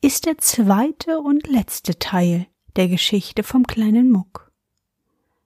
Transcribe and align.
ist 0.00 0.26
der 0.26 0.38
zweite 0.38 1.20
und 1.20 1.46
letzte 1.46 1.98
Teil 1.98 2.46
der 2.76 2.88
Geschichte 2.88 3.42
vom 3.42 3.66
kleinen 3.66 4.10
Muck. 4.10 4.52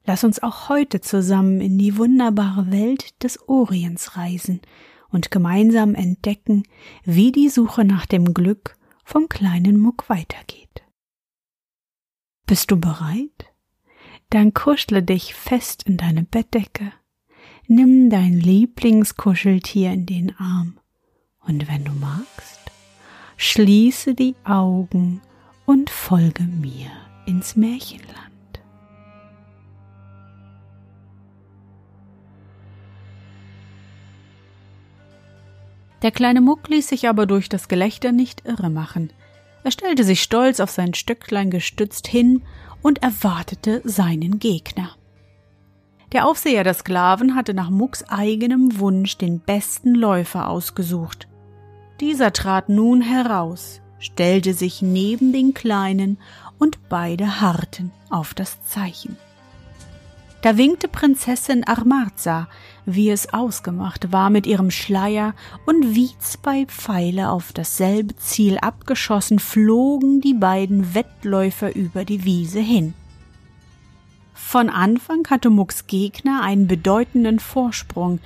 Lass 0.05 0.25
uns 0.25 0.43
auch 0.43 0.69
heute 0.69 1.01
zusammen 1.01 1.61
in 1.61 1.79
die 1.79 1.97
wunderbare 1.97 2.71
Welt 2.71 3.23
des 3.23 3.49
Orients 3.49 4.17
reisen 4.17 4.61
und 5.11 5.31
gemeinsam 5.31 5.95
entdecken, 5.95 6.65
wie 7.05 7.33
die 7.33 7.49
Suche 7.49 7.85
nach 7.85 8.07
dem 8.07 8.35
Glück 8.35 8.77
vom 9.05 9.29
kleinen 9.29 9.79
Muck 9.79 10.09
weitergeht. 10.09 10.83
Bist 12.47 12.71
du 12.71 12.81
bereit? 12.81 13.47
Dann 14.31 14.55
kuschle 14.55 15.03
dich 15.03 15.35
fest 15.35 15.83
in 15.85 15.97
deine 15.97 16.23
Bettdecke, 16.23 16.93
nimm 17.67 18.11
dein 18.11 18.33
Lieblingskuscheltier 18.33 19.93
in 19.93 20.07
den 20.07 20.37
Arm 20.37 20.79
und 21.47 21.69
wenn 21.69 21.85
du 21.85 21.93
magst, 21.93 22.60
schließe 23.43 24.15
die 24.15 24.37
Augen 24.45 25.23
und 25.65 25.89
folge 25.89 26.43
mir 26.43 26.91
ins 27.25 27.57
Märchenland. 27.57 28.19
Der 36.03 36.11
kleine 36.11 36.43
Muck 36.43 36.69
ließ 36.69 36.87
sich 36.89 37.09
aber 37.09 37.25
durch 37.25 37.49
das 37.49 37.69
Gelächter 37.69 38.13
nicht 38.13 38.45
irre 38.45 38.69
machen. 38.69 39.11
Er 39.65 39.71
stellte 39.71 40.05
sich 40.05 40.23
stolz 40.23 40.61
auf 40.61 40.71
sein 40.71 40.93
Stöcklein 40.93 41.51
gestützt 41.51 42.09
hin 42.09 42.43
und 42.83 43.03
erwartete 43.03 43.81
seinen 43.85 44.39
Gegner. 44.39 44.97
Der 46.13 46.27
Aufseher 46.27 46.63
der 46.63 46.75
Sklaven 46.75 47.35
hatte 47.35 47.55
nach 47.55 47.71
Mucks 47.71 48.05
eigenem 48.07 48.79
Wunsch 48.79 49.17
den 49.17 49.41
besten 49.41 49.95
Läufer 49.95 50.47
ausgesucht. 50.51 51.30
Dieser 52.01 52.33
trat 52.33 52.71
nun 52.71 53.03
heraus, 53.03 53.81
stellte 53.99 54.55
sich 54.55 54.81
neben 54.81 55.33
den 55.33 55.53
Kleinen 55.53 56.17
und 56.59 56.89
beide 56.89 57.41
harrten 57.41 57.93
auf 58.09 58.33
das 58.33 58.65
Zeichen. 58.65 59.19
Da 60.41 60.57
winkte 60.57 60.89
Prinzessin 60.89 61.65
Armarza, 61.65 62.49
wie 62.87 63.11
es 63.11 63.35
ausgemacht 63.35 64.11
war, 64.11 64.31
mit 64.31 64.47
ihrem 64.47 64.71
Schleier, 64.71 65.35
und 65.67 65.95
wie 65.95 66.09
zwei 66.19 66.65
Pfeile 66.65 67.29
auf 67.29 67.53
dasselbe 67.53 68.17
Ziel 68.17 68.57
abgeschossen, 68.57 69.39
flogen 69.39 70.23
die 70.23 70.33
beiden 70.33 70.95
Wettläufer 70.95 71.77
über 71.77 72.07
die 72.07 72.25
Wiese 72.25 72.61
hin. 72.61 72.95
Von 74.33 74.71
Anfang 74.71 75.29
hatte 75.29 75.51
Mucks 75.51 75.87
Gegner 75.87 76.41
einen 76.43 76.67
bedeutenden 76.67 77.39
Vorsprung, 77.39 78.19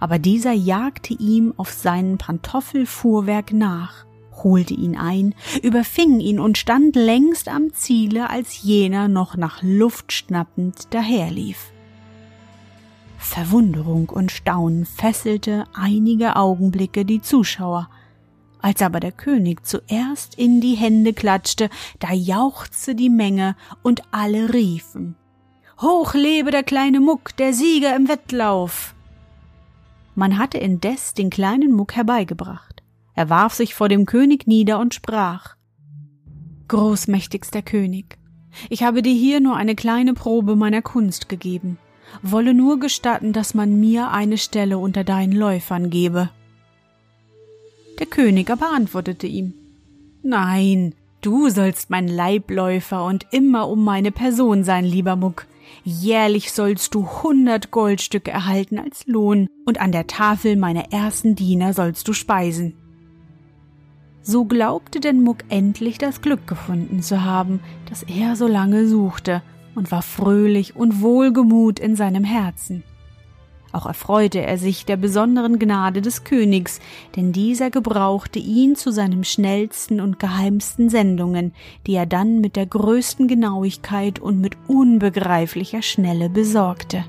aber 0.00 0.18
dieser 0.18 0.52
jagte 0.52 1.14
ihm 1.14 1.54
auf 1.56 1.70
seinen 1.70 2.18
Pantoffelfuhrwerk 2.18 3.52
nach, 3.52 4.06
holte 4.42 4.74
ihn 4.74 4.96
ein, 4.96 5.34
überfing 5.62 6.18
ihn 6.18 6.40
und 6.40 6.58
stand 6.58 6.96
längst 6.96 7.48
am 7.48 7.72
Ziele, 7.72 8.30
als 8.30 8.62
jener 8.62 9.08
noch 9.08 9.36
nach 9.36 9.62
Luft 9.62 10.12
schnappend 10.12 10.92
daherlief. 10.92 11.72
Verwunderung 13.18 14.08
und 14.08 14.32
Staunen 14.32 14.86
fesselte 14.86 15.64
einige 15.74 16.36
Augenblicke 16.36 17.04
die 17.04 17.20
Zuschauer. 17.20 17.90
Als 18.62 18.82
aber 18.82 18.98
der 18.98 19.12
König 19.12 19.66
zuerst 19.66 20.34
in 20.34 20.60
die 20.60 20.74
Hände 20.74 21.12
klatschte, 21.12 21.70
da 21.98 22.12
jauchzte 22.12 22.94
die 22.94 23.10
Menge 23.10 23.56
und 23.82 24.02
alle 24.10 24.52
riefen 24.52 25.16
Hoch 25.80 26.12
lebe 26.12 26.50
der 26.50 26.62
kleine 26.62 27.00
Muck, 27.00 27.34
der 27.38 27.54
Sieger 27.54 27.96
im 27.96 28.06
Wettlauf. 28.08 28.94
Man 30.20 30.36
hatte 30.36 30.58
indes 30.58 31.14
den 31.14 31.30
kleinen 31.30 31.72
Muck 31.72 31.96
herbeigebracht. 31.96 32.82
Er 33.14 33.30
warf 33.30 33.54
sich 33.54 33.74
vor 33.74 33.88
dem 33.88 34.04
König 34.04 34.46
nieder 34.46 34.78
und 34.78 34.92
sprach 34.94 35.56
Großmächtigster 36.68 37.62
König, 37.62 38.18
ich 38.68 38.82
habe 38.82 39.00
dir 39.00 39.14
hier 39.14 39.40
nur 39.40 39.56
eine 39.56 39.74
kleine 39.74 40.12
Probe 40.12 40.56
meiner 40.56 40.82
Kunst 40.82 41.28
gegeben 41.30 41.78
wolle 42.22 42.54
nur 42.54 42.78
gestatten, 42.78 43.32
dass 43.32 43.54
man 43.54 43.78
mir 43.78 44.10
eine 44.10 44.38
Stelle 44.38 44.78
unter 44.78 45.04
deinen 45.04 45.32
Läufern 45.32 45.90
gebe. 45.90 46.28
Der 47.98 48.06
König 48.06 48.50
aber 48.50 48.72
antwortete 48.74 49.26
ihm 49.26 49.54
Nein, 50.22 50.94
du 51.22 51.48
sollst 51.48 51.88
mein 51.88 52.08
Leibläufer 52.08 53.04
und 53.04 53.26
immer 53.30 53.68
um 53.68 53.84
meine 53.84 54.10
Person 54.12 54.64
sein, 54.64 54.84
lieber 54.84 55.16
Muck. 55.16 55.46
Jährlich 55.84 56.52
sollst 56.52 56.94
du 56.94 57.06
hundert 57.22 57.70
Goldstücke 57.70 58.30
erhalten 58.30 58.78
als 58.78 59.06
Lohn, 59.06 59.48
und 59.66 59.80
an 59.80 59.92
der 59.92 60.06
Tafel 60.06 60.56
meiner 60.56 60.92
ersten 60.92 61.34
Diener 61.34 61.72
sollst 61.74 62.06
du 62.08 62.12
speisen. 62.12 62.74
So 64.22 64.44
glaubte 64.44 65.00
denn 65.00 65.22
Muck 65.22 65.38
endlich 65.48 65.98
das 65.98 66.20
Glück 66.20 66.46
gefunden 66.46 67.02
zu 67.02 67.24
haben, 67.24 67.60
das 67.88 68.02
er 68.02 68.36
so 68.36 68.46
lange 68.46 68.86
suchte, 68.86 69.42
und 69.74 69.90
war 69.90 70.02
fröhlich 70.02 70.76
und 70.76 71.00
wohlgemut 71.00 71.78
in 71.78 71.96
seinem 71.96 72.24
Herzen. 72.24 72.82
Auch 73.72 73.86
erfreute 73.86 74.40
er 74.40 74.58
sich 74.58 74.84
der 74.84 74.96
besonderen 74.96 75.58
Gnade 75.58 76.02
des 76.02 76.24
Königs, 76.24 76.80
denn 77.14 77.32
dieser 77.32 77.70
gebrauchte 77.70 78.40
ihn 78.40 78.74
zu 78.74 78.90
seinen 78.90 79.24
schnellsten 79.24 80.00
und 80.00 80.18
geheimsten 80.18 80.88
Sendungen, 80.90 81.52
die 81.86 81.94
er 81.94 82.06
dann 82.06 82.40
mit 82.40 82.56
der 82.56 82.66
größten 82.66 83.28
Genauigkeit 83.28 84.18
und 84.18 84.40
mit 84.40 84.56
unbegreiflicher 84.66 85.82
Schnelle 85.82 86.28
besorgte. 86.28 87.04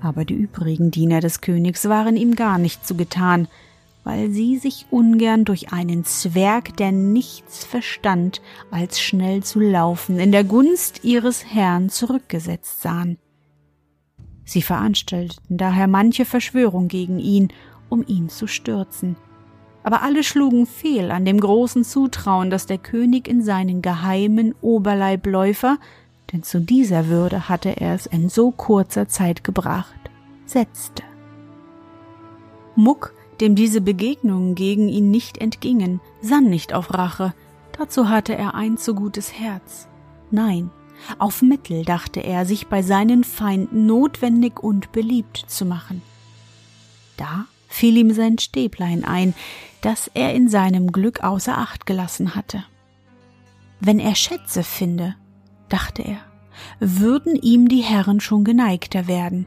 Aber 0.00 0.24
die 0.24 0.34
übrigen 0.34 0.90
Diener 0.90 1.20
des 1.20 1.40
Königs 1.40 1.88
waren 1.88 2.16
ihm 2.16 2.34
gar 2.34 2.58
nicht 2.58 2.86
zugetan, 2.86 3.48
weil 4.04 4.30
sie 4.30 4.56
sich 4.56 4.86
ungern 4.90 5.44
durch 5.44 5.72
einen 5.72 6.04
Zwerg, 6.04 6.76
der 6.76 6.92
nichts 6.92 7.64
verstand, 7.64 8.40
als 8.70 9.00
schnell 9.00 9.42
zu 9.42 9.60
laufen, 9.60 10.18
in 10.18 10.32
der 10.32 10.44
Gunst 10.44 11.04
ihres 11.04 11.44
Herrn 11.44 11.90
zurückgesetzt 11.90 12.80
sahen. 12.80 13.18
Sie 14.48 14.62
veranstalteten 14.62 15.58
daher 15.58 15.86
manche 15.88 16.24
Verschwörung 16.24 16.88
gegen 16.88 17.18
ihn, 17.18 17.48
um 17.90 18.02
ihn 18.06 18.30
zu 18.30 18.46
stürzen. 18.46 19.16
Aber 19.82 20.00
alle 20.00 20.24
schlugen 20.24 20.64
fehl 20.64 21.10
an 21.10 21.26
dem 21.26 21.38
großen 21.38 21.84
Zutrauen, 21.84 22.48
das 22.48 22.64
der 22.64 22.78
König 22.78 23.28
in 23.28 23.42
seinen 23.42 23.82
geheimen 23.82 24.54
Oberleibläufer, 24.62 25.76
denn 26.32 26.44
zu 26.44 26.62
dieser 26.62 27.08
Würde 27.08 27.50
hatte 27.50 27.78
er 27.78 27.94
es 27.94 28.06
in 28.06 28.30
so 28.30 28.50
kurzer 28.50 29.06
Zeit 29.06 29.44
gebracht, 29.44 30.00
setzte. 30.46 31.02
Muck 32.74 33.12
dem 33.42 33.54
diese 33.54 33.82
Begegnungen 33.82 34.54
gegen 34.54 34.88
ihn 34.88 35.10
nicht 35.10 35.36
entgingen, 35.36 36.00
sann 36.22 36.44
nicht 36.44 36.72
auf 36.72 36.94
Rache, 36.94 37.34
dazu 37.76 38.08
hatte 38.08 38.34
er 38.34 38.54
ein 38.54 38.78
zu 38.78 38.94
gutes 38.94 39.38
Herz. 39.38 39.88
Nein, 40.30 40.70
auf 41.18 41.42
Mittel 41.42 41.84
dachte 41.84 42.20
er, 42.20 42.46
sich 42.46 42.66
bei 42.66 42.82
seinen 42.82 43.24
Feinden 43.24 43.86
notwendig 43.86 44.62
und 44.62 44.92
beliebt 44.92 45.44
zu 45.46 45.64
machen. 45.64 46.02
Da 47.16 47.46
fiel 47.68 47.96
ihm 47.96 48.12
sein 48.12 48.38
Stäblein 48.38 49.04
ein, 49.04 49.34
das 49.80 50.10
er 50.14 50.34
in 50.34 50.48
seinem 50.48 50.92
Glück 50.92 51.22
außer 51.22 51.56
Acht 51.56 51.86
gelassen 51.86 52.34
hatte. 52.34 52.64
Wenn 53.80 53.98
er 53.98 54.14
Schätze 54.14 54.62
finde, 54.62 55.14
dachte 55.68 56.02
er, 56.02 56.20
würden 56.80 57.36
ihm 57.36 57.68
die 57.68 57.82
Herren 57.82 58.20
schon 58.20 58.44
geneigter 58.44 59.06
werden, 59.06 59.46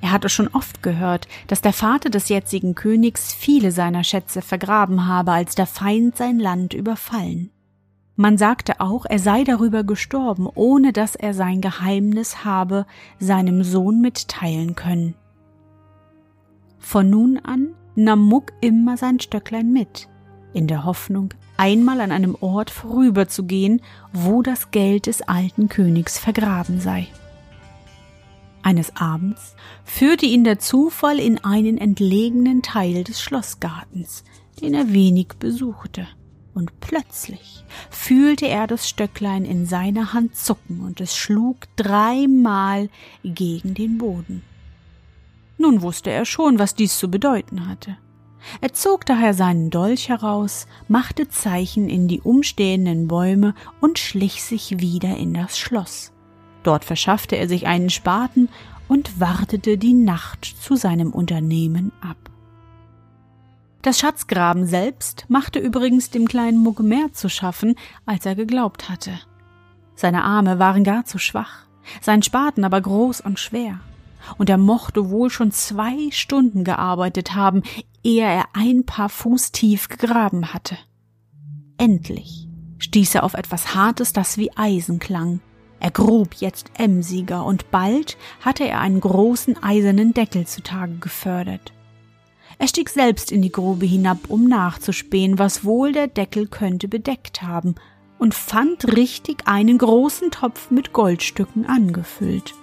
er 0.00 0.12
hatte 0.12 0.28
schon 0.28 0.48
oft 0.48 0.82
gehört, 0.82 1.26
dass 1.48 1.60
der 1.60 1.72
Vater 1.72 2.10
des 2.10 2.28
jetzigen 2.28 2.74
Königs 2.74 3.32
viele 3.32 3.72
seiner 3.72 4.04
Schätze 4.04 4.42
vergraben 4.42 5.06
habe, 5.06 5.32
als 5.32 5.54
der 5.54 5.66
Feind 5.66 6.16
sein 6.16 6.38
Land 6.38 6.72
überfallen. 6.72 7.50
Man 8.20 8.36
sagte 8.36 8.80
auch, 8.80 9.04
er 9.04 9.20
sei 9.20 9.44
darüber 9.44 9.84
gestorben, 9.84 10.48
ohne 10.52 10.92
dass 10.92 11.14
er 11.14 11.34
sein 11.34 11.60
Geheimnis 11.60 12.44
habe 12.44 12.84
seinem 13.20 13.62
Sohn 13.62 14.00
mitteilen 14.00 14.74
können. 14.74 15.14
Von 16.80 17.10
nun 17.10 17.38
an 17.38 17.76
nahm 17.94 18.18
Muck 18.24 18.52
immer 18.60 18.96
sein 18.96 19.20
Stöcklein 19.20 19.72
mit, 19.72 20.08
in 20.52 20.66
der 20.66 20.84
Hoffnung, 20.84 21.32
einmal 21.56 22.00
an 22.00 22.10
einem 22.10 22.36
Ort 22.40 22.70
vorüberzugehen, 22.70 23.82
wo 24.12 24.42
das 24.42 24.72
Geld 24.72 25.06
des 25.06 25.22
alten 25.22 25.68
Königs 25.68 26.18
vergraben 26.18 26.80
sei. 26.80 27.06
Eines 28.62 28.96
Abends 28.96 29.54
führte 29.84 30.26
ihn 30.26 30.42
der 30.42 30.58
Zufall 30.58 31.20
in 31.20 31.44
einen 31.44 31.78
entlegenen 31.78 32.62
Teil 32.62 33.04
des 33.04 33.22
Schlossgartens, 33.22 34.24
den 34.60 34.74
er 34.74 34.92
wenig 34.92 35.34
besuchte, 35.38 36.08
und 36.58 36.80
plötzlich 36.80 37.64
fühlte 37.88 38.48
er 38.48 38.66
das 38.66 38.88
Stöcklein 38.88 39.44
in 39.44 39.64
seiner 39.64 40.12
Hand 40.12 40.34
zucken 40.34 40.80
und 40.80 41.00
es 41.00 41.16
schlug 41.16 41.56
dreimal 41.76 42.90
gegen 43.22 43.74
den 43.74 43.96
Boden. 43.96 44.42
Nun 45.56 45.82
wusste 45.82 46.10
er 46.10 46.24
schon, 46.24 46.58
was 46.58 46.74
dies 46.74 46.98
zu 46.98 47.08
bedeuten 47.10 47.68
hatte. 47.68 47.96
Er 48.60 48.72
zog 48.72 49.06
daher 49.06 49.34
seinen 49.34 49.70
Dolch 49.70 50.08
heraus, 50.08 50.66
machte 50.88 51.28
Zeichen 51.28 51.88
in 51.88 52.08
die 52.08 52.20
umstehenden 52.20 53.06
Bäume 53.06 53.54
und 53.80 54.00
schlich 54.00 54.42
sich 54.42 54.80
wieder 54.80 55.16
in 55.16 55.34
das 55.34 55.58
Schloss. 55.58 56.12
Dort 56.64 56.84
verschaffte 56.84 57.36
er 57.36 57.48
sich 57.48 57.68
einen 57.68 57.90
Spaten 57.90 58.48
und 58.88 59.20
wartete 59.20 59.78
die 59.78 59.94
Nacht 59.94 60.44
zu 60.44 60.74
seinem 60.74 61.12
Unternehmen 61.12 61.92
ab. 62.00 62.16
Das 63.82 63.98
Schatzgraben 63.98 64.66
selbst 64.66 65.26
machte 65.28 65.60
übrigens 65.60 66.10
dem 66.10 66.26
kleinen 66.26 66.58
Muck 66.58 66.80
mehr 66.80 67.12
zu 67.12 67.28
schaffen, 67.28 67.76
als 68.06 68.26
er 68.26 68.34
geglaubt 68.34 68.88
hatte. 68.88 69.12
Seine 69.94 70.24
Arme 70.24 70.58
waren 70.58 70.84
gar 70.84 71.04
zu 71.04 71.18
schwach, 71.18 71.66
sein 72.00 72.22
Spaten 72.22 72.64
aber 72.64 72.80
groß 72.80 73.20
und 73.20 73.38
schwer, 73.38 73.80
und 74.36 74.50
er 74.50 74.58
mochte 74.58 75.10
wohl 75.10 75.30
schon 75.30 75.52
zwei 75.52 76.10
Stunden 76.10 76.64
gearbeitet 76.64 77.34
haben, 77.34 77.62
ehe 78.02 78.24
er 78.24 78.46
ein 78.52 78.84
paar 78.84 79.08
Fuß 79.08 79.52
tief 79.52 79.88
gegraben 79.88 80.52
hatte. 80.52 80.76
Endlich 81.78 82.48
stieß 82.78 83.14
er 83.14 83.24
auf 83.24 83.34
etwas 83.34 83.74
Hartes, 83.74 84.12
das 84.12 84.38
wie 84.38 84.56
Eisen 84.56 84.98
klang. 84.98 85.40
Er 85.80 85.92
grub 85.92 86.34
jetzt 86.34 86.72
emsiger, 86.78 87.44
und 87.44 87.70
bald 87.70 88.16
hatte 88.40 88.66
er 88.66 88.80
einen 88.80 89.00
großen 89.00 89.62
eisernen 89.62 90.14
Deckel 90.14 90.46
zutage 90.46 90.96
gefördert. 90.96 91.72
Er 92.58 92.66
stieg 92.66 92.88
selbst 92.88 93.30
in 93.30 93.40
die 93.40 93.52
Grube 93.52 93.86
hinab, 93.86 94.18
um 94.28 94.44
nachzuspähen, 94.44 95.38
was 95.38 95.64
wohl 95.64 95.92
der 95.92 96.08
Deckel 96.08 96.48
könnte 96.48 96.88
bedeckt 96.88 97.42
haben, 97.42 97.76
und 98.18 98.34
fand 98.34 98.96
richtig 98.96 99.46
einen 99.46 99.78
großen 99.78 100.32
Topf 100.32 100.72
mit 100.72 100.92
Goldstücken 100.92 101.66
angefüllt. 101.66 102.54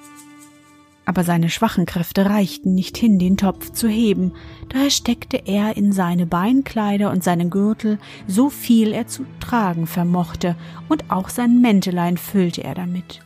Aber 1.06 1.24
seine 1.24 1.50
schwachen 1.50 1.86
Kräfte 1.86 2.26
reichten 2.26 2.74
nicht 2.74 2.98
hin, 2.98 3.20
den 3.20 3.38
Topf 3.38 3.72
zu 3.72 3.88
heben, 3.88 4.34
daher 4.68 4.90
steckte 4.90 5.44
er 5.46 5.78
in 5.78 5.94
seine 5.94 6.26
Beinkleider 6.26 7.12
und 7.12 7.24
seinen 7.24 7.50
Gürtel 7.50 8.00
so 8.28 8.50
viel 8.50 8.92
er 8.92 9.08
zu 9.08 9.26
tragen 9.40 9.88
vermochte, 9.88 10.58
und 10.90 11.10
auch 11.10 11.30
sein 11.30 11.62
Mäntelein 11.62 12.18
füllte 12.18 12.66
er 12.66 12.76
damit, 12.76 13.22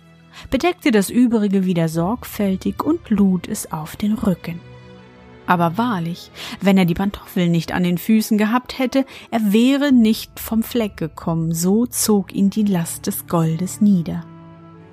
bedeckte 0.52 0.92
das 0.92 1.10
übrige 1.10 1.66
wieder 1.66 1.88
sorgfältig 1.88 2.84
und 2.84 3.10
lud 3.10 3.48
es 3.48 3.72
auf 3.72 3.96
den 3.96 4.14
Rücken. 4.14 4.69
Aber 5.50 5.80
wahrlich, 5.80 6.30
wenn 6.62 6.78
er 6.78 6.86
die 6.86 6.94
Pantoffeln 6.94 7.50
nicht 7.50 7.72
an 7.72 7.82
den 7.82 7.98
Füßen 7.98 8.38
gehabt 8.38 8.78
hätte, 8.78 9.04
er 9.32 9.52
wäre 9.52 9.92
nicht 9.92 10.40
vom 10.40 10.62
Fleck 10.62 10.96
gekommen, 10.96 11.56
so 11.56 11.88
zog 11.88 12.36
ihn 12.36 12.52
die 12.52 12.66
Last 12.66 13.08
des 13.08 13.26
Goldes 13.26 13.82
nieder. 13.82 14.24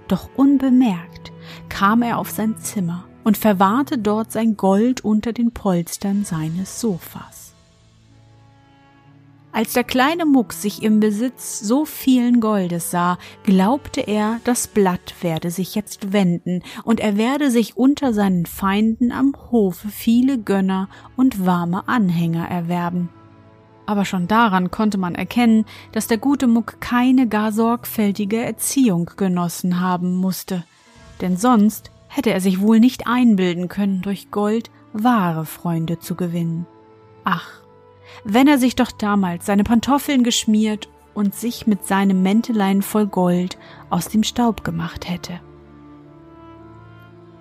Doch 0.09 0.31
unbemerkt 0.35 1.31
kam 1.69 2.01
er 2.01 2.17
auf 2.17 2.31
sein 2.31 2.57
Zimmer 2.57 3.05
und 3.23 3.37
verwahrte 3.37 3.99
dort 3.99 4.33
sein 4.33 4.57
Gold 4.57 5.05
unter 5.05 5.35
den 5.35 5.53
Polstern 5.53 6.25
seines 6.25 6.81
Sofas. 6.81 7.46
Als 9.57 9.73
der 9.73 9.85
kleine 9.85 10.27
Muck 10.27 10.53
sich 10.53 10.83
im 10.83 11.01
Besitz 11.01 11.61
so 11.61 11.87
vielen 11.87 12.43
Goldes 12.43 12.91
sah, 12.91 13.17
glaubte 13.43 14.03
er, 14.03 14.39
das 14.45 14.69
Blatt 14.69 15.15
werde 15.23 15.51
sich 15.51 15.75
jetzt 15.75 16.13
wenden, 16.13 16.63
und 16.85 17.01
er 17.01 17.17
werde 17.17 17.51
sich 17.51 17.75
unter 17.75 18.13
seinen 18.13 18.45
Feinden 18.45 19.13
am 19.13 19.35
Hofe 19.51 19.89
viele 19.89 20.37
Gönner 20.37 20.91
und 21.17 21.47
warme 21.47 21.89
Anhänger 21.89 22.47
erwerben. 22.47 23.09
Aber 23.87 24.05
schon 24.05 24.29
daran 24.29 24.71
konnte 24.71 24.99
man 24.99 25.15
erkennen, 25.15 25.65
dass 25.93 26.07
der 26.07 26.19
gute 26.19 26.49
Muck 26.49 26.79
keine 26.83 27.27
gar 27.27 27.51
sorgfältige 27.51 28.37
Erziehung 28.37 29.11
genossen 29.17 29.81
haben 29.81 30.17
musste, 30.17 30.65
denn 31.23 31.39
sonst 31.39 31.91
hätte 32.09 32.31
er 32.31 32.43
sich 32.43 32.61
wohl 32.61 32.79
nicht 32.79 33.07
einbilden 33.07 33.69
können, 33.69 34.03
durch 34.03 34.31
Gold 34.31 34.71
wahre 34.93 35.47
Freunde 35.47 35.99
zu 35.99 36.15
gewinnen. 36.15 36.67
Ach, 37.25 37.63
wenn 38.25 38.49
er 38.49 38.59
sich 38.59 38.77
doch 38.77 38.91
damals 38.91 39.47
seine 39.47 39.65
Pantoffeln 39.65 40.23
geschmiert 40.25 40.89
und 41.15 41.35
sich 41.35 41.67
mit 41.67 41.87
seinem 41.87 42.23
Mäntelein 42.23 42.83
voll 42.83 43.07
Gold 43.07 43.59
aus 43.91 44.09
dem 44.09 44.23
Staub 44.23 44.65
gemacht 44.65 45.09
hätte. 45.09 45.41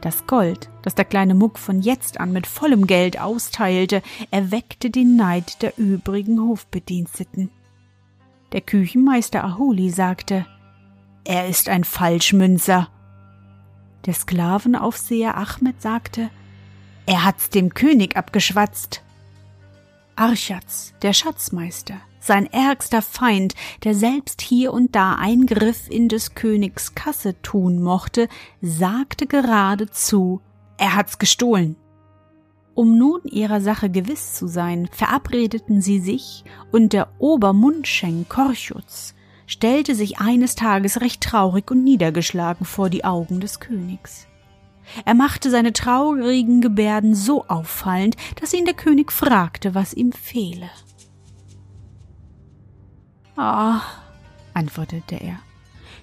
Das 0.01 0.27
Gold, 0.27 0.69
das 0.83 0.93
der 0.93 1.05
kleine 1.05 1.33
Muck 1.33 1.57
von 1.57 1.81
jetzt 1.81 2.19
an 2.19 2.31
mit 2.31 2.45
vollem 2.45 2.85
Geld 2.85 3.19
austeilte, 3.19 4.03
erweckte 4.29 4.91
den 4.91 5.15
Neid 5.15 5.61
der 5.63 5.77
übrigen 5.77 6.39
Hofbediensteten. 6.39 7.49
Der 8.51 8.61
Küchenmeister 8.61 9.43
Ahuli 9.43 9.89
sagte, 9.89 10.45
er 11.23 11.47
ist 11.47 11.69
ein 11.69 11.83
Falschmünzer. 11.83 12.87
Der 14.05 14.13
Sklavenaufseher 14.13 15.35
Ahmed 15.35 15.81
sagte, 15.81 16.29
er 17.07 17.25
hat's 17.25 17.49
dem 17.49 17.73
König 17.73 18.15
abgeschwatzt. 18.15 19.01
Archatz, 20.15 20.93
der 21.01 21.11
Schatzmeister, 21.11 21.95
sein 22.19 22.45
ärgster 22.51 23.01
Feind, 23.01 23.53
der 23.83 23.93
selbst 23.93 24.41
hier 24.41 24.71
und 24.73 24.95
da 24.95 25.15
Eingriff 25.15 25.89
in 25.89 26.07
des 26.07 26.35
Königs 26.35 26.95
Kasse 26.95 27.41
tun 27.41 27.81
mochte, 27.81 28.29
sagte 28.61 29.27
geradezu, 29.27 30.41
er 30.77 30.95
hat's 30.95 31.19
gestohlen. 31.19 31.75
Um 32.75 32.97
nun 32.97 33.21
ihrer 33.23 33.61
Sache 33.61 33.89
gewiss 33.89 34.33
zu 34.33 34.47
sein, 34.47 34.89
verabredeten 34.91 35.81
sie 35.81 35.99
sich, 35.99 36.43
und 36.71 36.93
der 36.93 37.09
Obermundschenk 37.19 38.29
Korchutz 38.29 39.15
stellte 39.47 39.95
sich 39.95 40.19
eines 40.19 40.55
Tages 40.55 41.01
recht 41.01 41.21
traurig 41.21 41.69
und 41.71 41.83
niedergeschlagen 41.83 42.65
vor 42.65 42.89
die 42.89 43.05
Augen 43.05 43.39
des 43.39 43.59
Königs. 43.59 44.27
Er 45.03 45.13
machte 45.13 45.49
seine 45.49 45.73
traurigen 45.73 46.61
Gebärden 46.61 47.15
so 47.15 47.45
auffallend, 47.47 48.15
dass 48.39 48.53
ihn 48.53 48.65
der 48.65 48.73
König 48.73 49.11
fragte, 49.11 49.75
was 49.75 49.93
ihm 49.93 50.11
fehle. 50.11 50.69
Ah, 53.35 53.81
antwortete 54.53 55.15
er, 55.15 55.39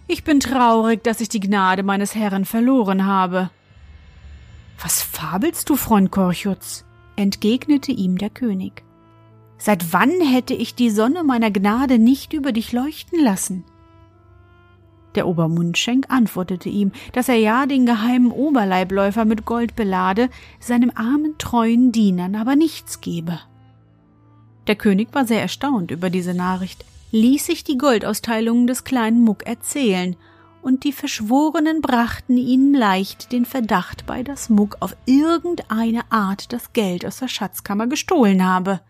ich 0.06 0.24
bin 0.24 0.40
traurig, 0.40 1.02
dass 1.02 1.20
ich 1.20 1.30
die 1.30 1.40
Gnade 1.40 1.82
meines 1.82 2.14
Herrn 2.14 2.44
verloren 2.44 3.06
habe. 3.06 3.50
Was 4.80 5.00
fabelst 5.00 5.70
du, 5.70 5.76
Freund 5.76 6.10
Korchutz? 6.10 6.84
entgegnete 7.16 7.92
ihm 7.92 8.18
der 8.18 8.30
König. 8.30 8.82
Seit 9.56 9.92
wann 9.92 10.20
hätte 10.20 10.54
ich 10.54 10.74
die 10.74 10.90
Sonne 10.90 11.22
meiner 11.22 11.50
Gnade 11.50 11.98
nicht 11.98 12.32
über 12.32 12.52
dich 12.52 12.72
leuchten 12.72 13.22
lassen? 13.22 13.64
Der 15.14 15.26
Obermundschenk 15.26 16.06
antwortete 16.08 16.68
ihm, 16.68 16.92
dass 17.12 17.28
er 17.28 17.36
ja 17.36 17.66
den 17.66 17.86
geheimen 17.86 18.32
Oberleibläufer 18.32 19.24
mit 19.24 19.44
Gold 19.44 19.76
belade, 19.76 20.30
seinem 20.58 20.90
armen 20.94 21.36
treuen 21.38 21.92
Dienern 21.92 22.34
aber 22.34 22.56
nichts 22.56 23.00
gebe. 23.00 23.40
Der 24.66 24.76
König 24.76 25.08
war 25.12 25.26
sehr 25.26 25.40
erstaunt 25.40 25.90
über 25.90 26.08
diese 26.08 26.34
Nachricht, 26.34 26.84
ließ 27.10 27.46
sich 27.46 27.64
die 27.64 27.78
Goldausteilungen 27.78 28.66
des 28.66 28.84
kleinen 28.84 29.22
Muck 29.22 29.46
erzählen, 29.46 30.16
und 30.62 30.84
die 30.84 30.92
Verschworenen 30.92 31.82
brachten 31.82 32.36
ihnen 32.36 32.72
leicht 32.72 33.32
den 33.32 33.44
Verdacht 33.44 34.06
bei, 34.06 34.22
dass 34.22 34.48
Muck 34.48 34.76
auf 34.78 34.96
irgendeine 35.06 36.02
Art 36.10 36.52
das 36.52 36.72
Geld 36.72 37.04
aus 37.04 37.18
der 37.18 37.26
Schatzkammer 37.26 37.88
gestohlen 37.88 38.44
habe. 38.44 38.80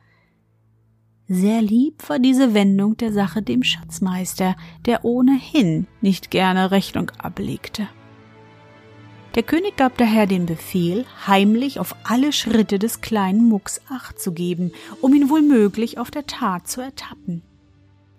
Sehr 1.34 1.62
lieb 1.62 2.10
war 2.10 2.18
diese 2.18 2.52
Wendung 2.52 2.98
der 2.98 3.10
Sache 3.10 3.40
dem 3.40 3.62
Schatzmeister, 3.62 4.54
der 4.84 5.06
ohnehin 5.06 5.86
nicht 6.02 6.30
gerne 6.30 6.70
Rechnung 6.70 7.10
ablegte. 7.16 7.88
Der 9.34 9.42
König 9.42 9.78
gab 9.78 9.96
daher 9.96 10.26
den 10.26 10.44
Befehl, 10.44 11.06
heimlich 11.26 11.80
auf 11.80 11.96
alle 12.04 12.34
Schritte 12.34 12.78
des 12.78 13.00
kleinen 13.00 13.48
Mucks 13.48 13.80
acht 13.88 14.20
zu 14.20 14.32
geben, 14.32 14.72
um 15.00 15.14
ihn 15.14 15.30
wohl 15.30 15.40
möglich 15.40 15.96
auf 15.96 16.10
der 16.10 16.26
Tat 16.26 16.68
zu 16.68 16.82
ertappen. 16.82 17.40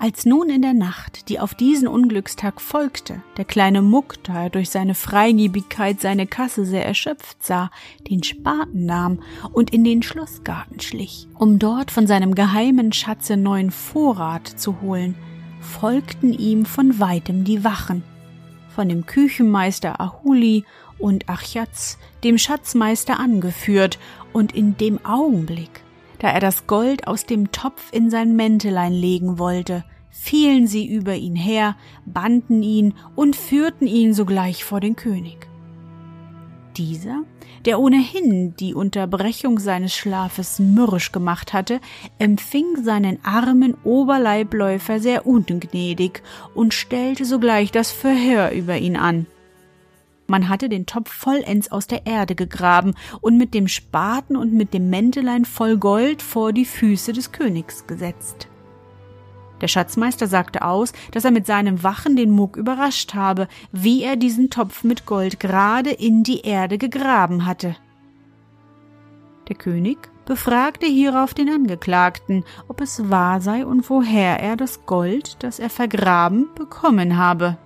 Als 0.04 0.26
nun 0.26 0.50
in 0.50 0.62
der 0.62 0.74
Nacht, 0.74 1.30
die 1.30 1.40
auf 1.40 1.56
diesen 1.56 1.88
Unglückstag 1.88 2.60
folgte, 2.60 3.24
der 3.38 3.46
kleine 3.46 3.82
Muck, 3.82 4.22
da 4.26 4.44
er 4.44 4.50
durch 4.50 4.70
seine 4.70 4.96
Freigebigkeit 4.96 6.02
seine 6.02 6.28
Kasse 6.28 6.66
sehr 6.66 6.86
erschöpft 6.86 7.42
sah, 7.42 7.72
den 8.10 8.22
Spaten 8.22 8.86
nahm 8.86 9.24
und 9.54 9.70
in 9.70 9.86
den 9.86 10.04
Schlossgarten 10.04 10.82
schlich, 10.82 11.30
um 11.36 11.58
dort 11.58 11.90
von 11.90 12.06
seinem 12.06 12.36
geheimen 12.36 12.92
Schatze 12.92 13.38
neuen 13.38 13.72
Vorrat 13.72 14.46
zu 14.46 14.82
holen, 14.82 15.16
folgten 15.62 16.34
ihm 16.34 16.66
von 16.66 17.00
weitem 17.00 17.46
die 17.46 17.64
Wachen, 17.64 18.04
von 18.76 18.90
dem 18.90 19.06
Küchenmeister 19.06 20.02
Ahuli 20.02 20.66
und 21.00 21.30
Achatz, 21.30 21.98
dem 22.26 22.38
Schatzmeister 22.38 23.22
angeführt, 23.22 24.00
und 24.34 24.54
in 24.54 24.76
dem 24.76 25.06
Augenblick, 25.06 25.82
da 26.20 26.28
er 26.28 26.42
das 26.42 26.68
Gold 26.68 27.08
aus 27.08 27.26
dem 27.26 27.54
Topf 27.54 27.94
in 27.94 28.10
sein 28.10 28.36
Mäntelein 28.36 28.92
legen 28.92 29.40
wollte, 29.40 29.86
fielen 30.14 30.68
sie 30.68 30.88
über 30.88 31.16
ihn 31.16 31.36
her, 31.36 31.76
banden 32.06 32.64
ihn 32.64 32.94
und 33.16 33.36
führten 33.36 33.88
ihn 33.88 34.14
sogleich 34.14 34.64
vor 34.64 34.80
den 34.80 34.96
König. 34.96 35.48
Dieser 36.78 37.24
der 37.66 37.80
ohnehin 37.80 38.56
die 38.56 38.74
Unterbrechung 38.74 39.60
seines 39.60 39.96
Schlafes 39.96 40.60
mürrisch 40.60 41.12
gemacht 41.12 41.54
hatte, 41.54 41.80
empfing 42.20 42.84
seinen 42.84 43.24
armen 43.24 43.76
Oberleibläufer 43.84 45.00
sehr 45.00 45.26
ungnädig 45.26 46.22
und 46.54 46.74
stellte 46.74 47.26
sogleich 47.26 47.72
das 47.72 47.92
Verhör 47.92 48.52
über 48.52 48.78
ihn 48.78 48.98
an. 48.98 49.28
Man 50.28 50.50
hatte 50.50 50.70
den 50.70 50.86
Topf 50.86 51.12
vollends 51.12 51.72
aus 51.72 51.88
der 51.88 52.06
Erde 52.06 52.36
gegraben 52.36 52.96
und 53.22 53.38
mit 53.38 53.54
dem 53.54 53.68
Spaten 53.68 54.36
und 54.36 54.54
mit 54.54 54.74
dem 54.74 54.90
Mäntelein 54.90 55.46
voll 55.46 55.78
Gold 55.78 56.22
vor 56.22 56.54
die 56.54 56.66
Füße 56.66 57.14
des 57.14 57.32
Königs 57.32 57.88
gesetzt. 57.88 58.48
Der 59.64 59.70
Schatzmeister 59.70 60.28
sagte 60.28 60.64
aus, 60.64 60.92
dass 61.12 61.24
er 61.24 61.32
mit 61.32 61.48
seinem 61.48 61.84
Wachen 61.84 62.18
den 62.18 62.32
Muck 62.32 62.58
überrascht 62.58 63.14
habe, 63.14 63.48
wie 63.72 64.04
er 64.04 64.18
diesen 64.18 64.50
Topf 64.50 64.84
mit 64.84 65.06
Gold 65.06 65.40
gerade 65.40 65.90
in 65.90 66.24
die 66.24 66.42
Erde 66.42 66.78
gegraben 66.78 67.46
hatte. 67.46 67.78
Der 69.48 69.56
König 69.56 70.10
befragte 70.26 70.86
hierauf 70.86 71.34
den 71.34 71.48
Angeklagten, 71.48 72.44
ob 72.68 72.82
es 72.82 73.10
wahr 73.10 73.40
sei 73.40 73.66
und 73.66 73.90
woher 73.90 74.42
er 74.42 74.58
das 74.58 74.86
Gold, 74.86 75.38
das 75.40 75.60
er 75.60 75.70
vergraben, 75.70 76.50
bekommen 76.56 77.16
habe. 77.16 77.58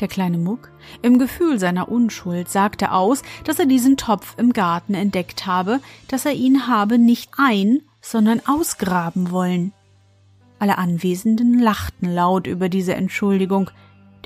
Der 0.00 0.08
kleine 0.08 0.38
Muck, 0.38 0.72
im 1.02 1.18
Gefühl 1.18 1.58
seiner 1.58 1.90
Unschuld, 1.90 2.48
sagte 2.48 2.92
aus, 2.92 3.22
dass 3.44 3.58
er 3.58 3.66
diesen 3.66 3.98
Topf 3.98 4.36
im 4.38 4.54
Garten 4.54 4.94
entdeckt 4.94 5.44
habe, 5.44 5.80
dass 6.08 6.24
er 6.24 6.32
ihn 6.32 6.66
habe 6.66 6.96
nicht 6.96 7.32
ein, 7.36 7.82
sondern 8.00 8.40
ausgraben 8.46 9.30
wollen. 9.30 9.74
Alle 10.60 10.76
Anwesenden 10.76 11.58
lachten 11.58 12.12
laut 12.14 12.46
über 12.46 12.68
diese 12.68 12.94
Entschuldigung, 12.94 13.70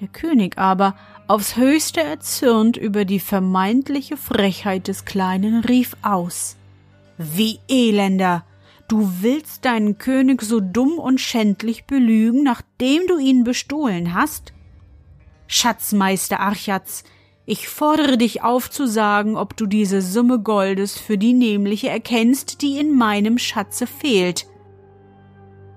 der 0.00 0.08
König 0.08 0.58
aber, 0.58 0.96
aufs 1.28 1.56
höchste 1.56 2.02
erzürnt 2.02 2.76
über 2.76 3.04
die 3.04 3.20
vermeintliche 3.20 4.16
Frechheit 4.16 4.88
des 4.88 5.04
Kleinen, 5.04 5.60
rief 5.60 5.96
aus 6.02 6.56
Wie 7.16 7.60
Elender. 7.68 8.44
Du 8.88 9.08
willst 9.20 9.64
deinen 9.64 9.96
König 9.96 10.42
so 10.42 10.58
dumm 10.58 10.98
und 10.98 11.20
schändlich 11.20 11.84
belügen, 11.84 12.42
nachdem 12.42 13.06
du 13.06 13.16
ihn 13.16 13.44
bestohlen 13.44 14.12
hast? 14.12 14.52
Schatzmeister 15.46 16.40
Archatz, 16.40 17.04
ich 17.46 17.68
fordere 17.68 18.18
dich 18.18 18.42
auf 18.42 18.70
zu 18.70 18.88
sagen, 18.88 19.36
ob 19.36 19.56
du 19.56 19.66
diese 19.66 20.02
Summe 20.02 20.40
Goldes 20.40 20.98
für 20.98 21.16
die 21.16 21.32
nämliche 21.32 21.90
erkennst, 21.90 22.60
die 22.60 22.78
in 22.78 22.96
meinem 22.96 23.38
Schatze 23.38 23.86
fehlt. 23.86 24.48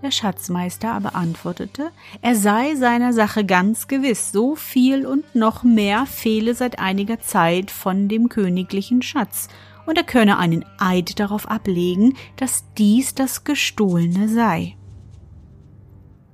Der 0.04 0.12
Schatzmeister 0.12 0.92
aber 0.92 1.16
antwortete, 1.16 1.92
er 2.22 2.36
sei 2.36 2.76
seiner 2.76 3.14
Sache 3.14 3.44
ganz 3.44 3.88
gewiss, 3.88 4.32
so 4.32 4.56
viel 4.56 5.08
und 5.08 5.34
noch 5.34 5.64
mehr 5.64 6.06
fehle 6.06 6.54
seit 6.54 6.78
einiger 6.78 7.20
Zeit 7.20 7.72
von 7.72 8.08
dem 8.08 8.30
königlichen 8.30 9.02
Schatz, 9.02 9.48
und 9.88 9.98
er 9.98 10.04
könne 10.04 10.38
einen 10.38 10.66
Eid 10.78 11.20
darauf 11.20 11.50
ablegen, 11.50 12.16
dass 12.36 12.66
dies 12.78 13.16
das 13.16 13.44
Gestohlene 13.46 14.28
sei. 14.30 14.76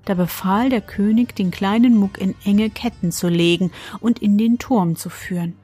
Da 0.05 0.15
befahl 0.15 0.69
der 0.69 0.81
König, 0.81 1.35
den 1.35 1.51
kleinen 1.51 1.95
Muck 1.95 2.17
in 2.17 2.35
enge 2.43 2.69
Ketten 2.69 3.11
zu 3.11 3.29
legen 3.29 3.71
und 4.01 4.19
in 4.19 4.37
den 4.37 4.57
Turm 4.57 4.97
zu 4.97 5.09
führen. 5.09 5.55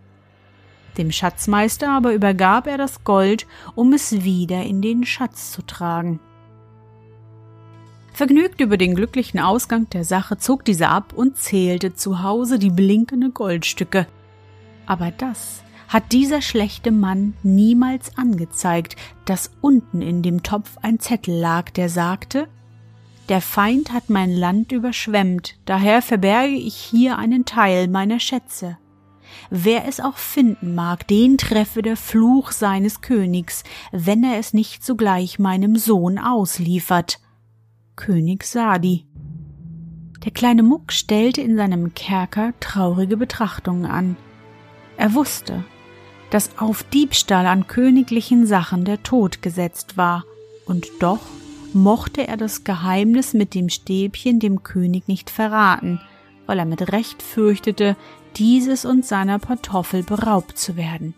Dem 0.98 1.12
Schatzmeister 1.12 1.90
aber 1.90 2.14
übergab 2.14 2.68
er 2.68 2.78
das 2.78 3.04
Gold, 3.04 3.46
um 3.76 3.92
es 3.92 4.24
wieder 4.24 4.64
in 4.64 4.82
den 4.82 5.06
Schatz 5.06 5.52
zu 5.52 5.62
tragen. 5.62 6.20
Vergnügt 8.14 8.62
über 8.62 8.78
den 8.78 8.96
glücklichen 8.96 9.40
Ausgang 9.40 9.90
der 9.90 10.04
Sache 10.04 10.38
zog 10.38 10.66
dieser 10.66 10.90
ab 10.90 11.14
und 11.16 11.38
zählte 11.38 11.94
zu 11.94 12.24
Hause 12.24 12.60
die 12.60 12.72
blinkende 12.72 13.30
Goldstücke. 13.30 14.08
Aber 14.86 15.12
das 15.12 15.64
hat 15.88 16.12
dieser 16.12 16.42
schlechte 16.42 16.92
Mann 16.92 17.34
niemals 17.42 18.18
angezeigt, 18.18 18.96
dass 19.26 19.52
unten 19.62 20.02
in 20.02 20.22
dem 20.22 20.44
Topf 20.44 20.78
ein 20.82 21.00
Zettel 21.00 21.36
lag, 21.36 21.72
der 21.72 21.90
sagte 21.90 22.48
Der 23.28 23.42
Feind 23.42 23.92
hat 23.92 24.10
mein 24.10 24.32
Land 24.32 24.72
überschwemmt, 24.72 25.56
daher 25.66 26.02
verberge 26.02 26.56
ich 26.56 26.76
hier 26.76 27.18
einen 27.18 27.46
Teil 27.46 27.88
meiner 27.88 28.20
Schätze. 28.20 28.78
Wer 29.50 29.88
es 29.88 30.00
auch 30.00 30.18
finden 30.18 30.76
mag, 30.76 31.08
den 31.08 31.38
treffe 31.38 31.82
der 31.82 31.98
Fluch 31.98 32.52
seines 32.52 33.02
Königs, 33.02 33.64
wenn 33.92 34.24
er 34.24 34.38
es 34.38 34.54
nicht 34.54 34.84
sogleich 34.84 35.40
meinem 35.40 35.76
Sohn 35.76 36.20
ausliefert. 36.20 37.20
König 38.00 38.46
Sadi. 38.46 39.06
Der 40.24 40.32
kleine 40.32 40.64
Muck 40.64 40.94
stellte 40.94 41.42
in 41.42 41.58
seinem 41.58 41.94
Kerker 41.94 42.54
traurige 42.62 43.18
Betrachtungen 43.18 43.86
an. 43.86 44.16
Er 44.96 45.14
wusste, 45.16 45.66
dass 46.30 46.58
auf 46.58 46.84
Diebstahl 46.84 47.46
an 47.46 47.68
königlichen 47.68 48.48
Sachen 48.48 48.86
der 48.86 49.04
Tod 49.04 49.42
gesetzt 49.42 49.98
war, 49.98 50.24
und 50.66 50.88
doch 51.02 51.20
mochte 51.74 52.26
er 52.26 52.38
das 52.38 52.64
Geheimnis 52.64 53.34
mit 53.34 53.54
dem 53.54 53.68
Stäbchen 53.68 54.40
dem 54.40 54.64
König 54.64 55.10
nicht 55.10 55.30
verraten, 55.30 56.00
weil 56.46 56.58
er 56.58 56.66
mit 56.66 56.94
Recht 56.94 57.22
fürchtete, 57.22 57.98
dieses 58.38 58.86
und 58.86 59.06
seiner 59.06 59.40
Pantoffel 59.40 60.04
beraubt 60.04 60.58
zu 60.58 60.78
werden. 60.78 61.16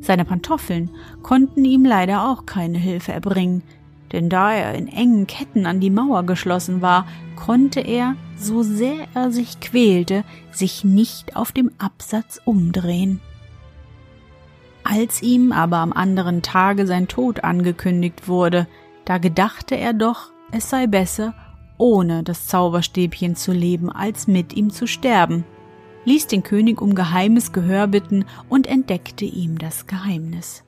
Seine 0.00 0.24
Pantoffeln 0.24 0.90
konnten 1.22 1.64
ihm 1.64 1.84
leider 1.84 2.30
auch 2.30 2.46
keine 2.46 2.78
Hilfe 2.78 3.12
erbringen, 3.12 3.64
denn 4.14 4.28
da 4.28 4.54
er 4.54 4.74
in 4.74 4.86
engen 4.86 5.26
Ketten 5.26 5.66
an 5.66 5.80
die 5.80 5.90
Mauer 5.90 6.22
geschlossen 6.22 6.80
war, 6.80 7.06
konnte 7.34 7.80
er, 7.80 8.14
so 8.38 8.62
sehr 8.62 9.08
er 9.12 9.32
sich 9.32 9.58
quälte, 9.58 10.22
sich 10.52 10.84
nicht 10.84 11.34
auf 11.34 11.50
dem 11.50 11.72
Absatz 11.78 12.40
umdrehen. 12.44 13.20
Als 14.84 15.20
ihm 15.20 15.50
aber 15.50 15.78
am 15.78 15.92
anderen 15.92 16.42
Tage 16.42 16.86
sein 16.86 17.08
Tod 17.08 17.42
angekündigt 17.42 18.28
wurde, 18.28 18.68
da 19.04 19.18
gedachte 19.18 19.76
er 19.76 19.92
doch, 19.92 20.30
es 20.52 20.70
sei 20.70 20.86
besser, 20.86 21.34
ohne 21.76 22.22
das 22.22 22.46
Zauberstäbchen 22.46 23.34
zu 23.34 23.50
leben, 23.50 23.90
als 23.90 24.28
mit 24.28 24.54
ihm 24.54 24.70
zu 24.70 24.86
sterben, 24.86 25.44
ließ 26.04 26.28
den 26.28 26.44
König 26.44 26.80
um 26.80 26.94
geheimes 26.94 27.52
Gehör 27.52 27.88
bitten 27.88 28.26
und 28.48 28.68
entdeckte 28.68 29.24
ihm 29.24 29.58
das 29.58 29.88
Geheimnis. 29.88 30.62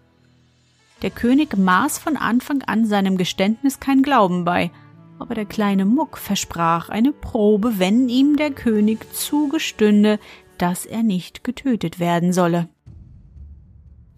Der 1.03 1.11
König 1.11 1.57
maß 1.57 1.99
von 1.99 2.17
Anfang 2.17 2.63
an 2.63 2.87
seinem 2.87 3.19
Geständnis 3.19 3.81
kein 3.81 4.03
Glauben 4.03 4.45
bei, 4.45 4.71
aber 5.19 5.35
der 5.35 5.45
kleine 5.45 5.85
Muck 5.85 6.19
versprach 6.19 6.89
eine 6.89 7.13
Probe, 7.13 7.79
wenn 7.79 8.09
ihm 8.09 8.37
der 8.37 8.51
König 8.51 9.13
zugestünde, 9.15 10.19
dass 10.59 10.87
er 10.87 11.03
nicht 11.03 11.45
getötet 11.45 11.99
werden 11.99 12.33
solle. 12.33 12.69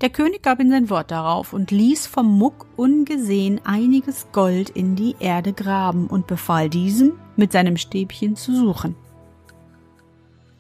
Der 0.01 0.11
König 0.11 0.43
gab 0.43 0.61
ihm 0.61 0.71
sein 0.71 0.91
Wort 0.91 1.11
darauf 1.11 1.53
und 1.53 1.73
ließ 1.73 2.07
vom 2.07 2.39
Muck 2.39 2.67
ungesehen 2.77 3.61
einiges 3.65 4.29
Gold 4.31 4.71
in 4.71 4.95
die 4.95 5.17
Erde 5.19 5.53
graben 5.53 6.07
und 6.07 6.29
befahl 6.29 6.71
diesem, 6.71 7.15
mit 7.37 7.51
seinem 7.51 7.77
Stäbchen 7.77 8.37
zu 8.37 8.55
suchen. 8.55 8.95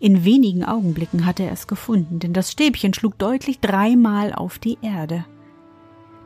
In 0.00 0.24
wenigen 0.24 0.64
Augenblicken 0.64 1.24
hatte 1.24 1.44
er 1.44 1.52
es 1.52 1.68
gefunden, 1.68 2.18
denn 2.18 2.32
das 2.32 2.50
Stäbchen 2.50 2.94
schlug 2.94 3.16
deutlich 3.18 3.60
dreimal 3.60 4.32
auf 4.32 4.58
die 4.58 4.78
Erde. 4.82 5.24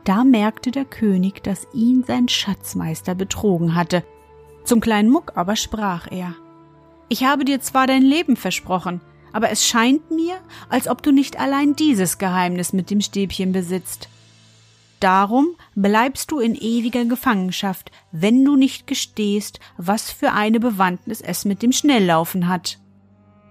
Da 0.03 0.23
merkte 0.23 0.71
der 0.71 0.85
König, 0.85 1.43
dass 1.43 1.67
ihn 1.73 2.03
sein 2.03 2.27
Schatzmeister 2.27 3.15
betrogen 3.15 3.75
hatte. 3.75 4.03
Zum 4.65 4.81
kleinen 4.81 5.09
Muck 5.09 5.33
aber 5.35 5.55
sprach 5.55 6.07
er 6.11 6.35
Ich 7.09 7.23
habe 7.23 7.45
dir 7.45 7.61
zwar 7.61 7.87
dein 7.87 8.01
Leben 8.01 8.35
versprochen, 8.35 9.01
aber 9.31 9.49
es 9.49 9.65
scheint 9.65 10.11
mir, 10.11 10.35
als 10.69 10.87
ob 10.87 11.01
du 11.01 11.11
nicht 11.11 11.39
allein 11.39 11.75
dieses 11.75 12.17
Geheimnis 12.17 12.73
mit 12.73 12.89
dem 12.89 13.01
Stäbchen 13.01 13.51
besitzt. 13.51 14.09
Darum 14.99 15.55
bleibst 15.75 16.31
du 16.31 16.39
in 16.39 16.55
ewiger 16.55 17.03
Gefangenschaft, 17.03 17.91
wenn 18.11 18.45
du 18.45 18.55
nicht 18.55 18.87
gestehst, 18.87 19.59
was 19.77 20.11
für 20.11 20.31
eine 20.31 20.59
Bewandtnis 20.61 21.19
es 21.19 21.43
mit 21.43 21.61
dem 21.61 21.73
Schnelllaufen 21.73 22.47
hat. 22.47 22.79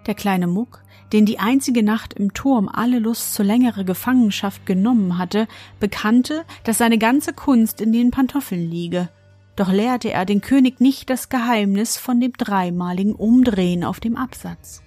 Der 0.06 0.14
kleine 0.14 0.46
Muck 0.46 0.81
den 1.12 1.26
die 1.26 1.38
einzige 1.38 1.82
Nacht 1.82 2.14
im 2.14 2.32
Turm 2.32 2.68
alle 2.72 2.98
Lust 2.98 3.34
zur 3.34 3.44
längere 3.44 3.84
Gefangenschaft 3.84 4.64
genommen 4.64 5.18
hatte, 5.18 5.46
bekannte, 5.78 6.44
dass 6.64 6.78
seine 6.78 6.98
ganze 6.98 7.32
Kunst 7.32 7.80
in 7.80 7.92
den 7.92 8.10
Pantoffeln 8.10 8.70
liege. 8.70 9.10
Doch 9.56 9.70
lehrte 9.70 10.10
er 10.10 10.24
den 10.24 10.40
König 10.40 10.80
nicht 10.80 11.10
das 11.10 11.28
Geheimnis 11.28 11.98
von 11.98 12.20
dem 12.20 12.32
dreimaligen 12.32 13.14
Umdrehen 13.14 13.84
auf 13.84 14.00
dem 14.00 14.16
Absatz. 14.16 14.82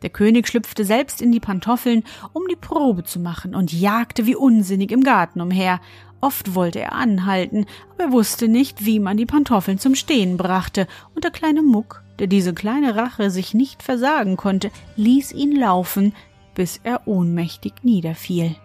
Der 0.00 0.10
König 0.10 0.48
schlüpfte 0.48 0.84
selbst 0.84 1.20
in 1.20 1.32
die 1.32 1.40
Pantoffeln, 1.40 2.04
um 2.32 2.42
die 2.48 2.56
Probe 2.56 3.04
zu 3.04 3.20
machen, 3.20 3.54
und 3.54 3.72
jagte 3.72 4.26
wie 4.26 4.36
unsinnig 4.36 4.92
im 4.92 5.02
Garten 5.02 5.40
umher. 5.40 5.80
Oft 6.20 6.54
wollte 6.54 6.80
er 6.80 6.92
anhalten, 6.92 7.66
aber 7.94 8.04
er 8.04 8.12
wusste 8.12 8.48
nicht, 8.48 8.84
wie 8.84 8.98
man 8.98 9.16
die 9.16 9.26
Pantoffeln 9.26 9.78
zum 9.78 9.94
Stehen 9.94 10.36
brachte, 10.36 10.86
und 11.14 11.24
der 11.24 11.30
kleine 11.30 11.62
Muck 11.62 12.03
der 12.18 12.26
diese 12.26 12.54
kleine 12.54 12.96
Rache 12.96 13.30
sich 13.30 13.54
nicht 13.54 13.82
versagen 13.82 14.36
konnte, 14.36 14.70
ließ 14.96 15.32
ihn 15.32 15.56
laufen, 15.56 16.14
bis 16.54 16.80
er 16.84 17.06
ohnmächtig 17.06 17.72
niederfiel. 17.82 18.56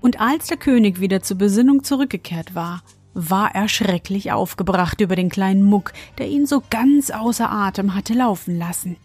Und 0.00 0.20
als 0.20 0.48
der 0.48 0.56
König 0.56 1.00
wieder 1.00 1.22
zur 1.22 1.38
Besinnung 1.38 1.84
zurückgekehrt 1.84 2.54
war, 2.54 2.82
war 3.14 3.54
er 3.54 3.68
schrecklich 3.68 4.32
aufgebracht 4.32 5.00
über 5.00 5.16
den 5.16 5.28
kleinen 5.28 5.62
Muck, 5.62 5.92
der 6.18 6.28
ihn 6.28 6.46
so 6.46 6.62
ganz 6.70 7.10
außer 7.10 7.50
Atem 7.50 7.94
hatte 7.94 8.14
laufen 8.14 8.58
lassen. 8.58 8.96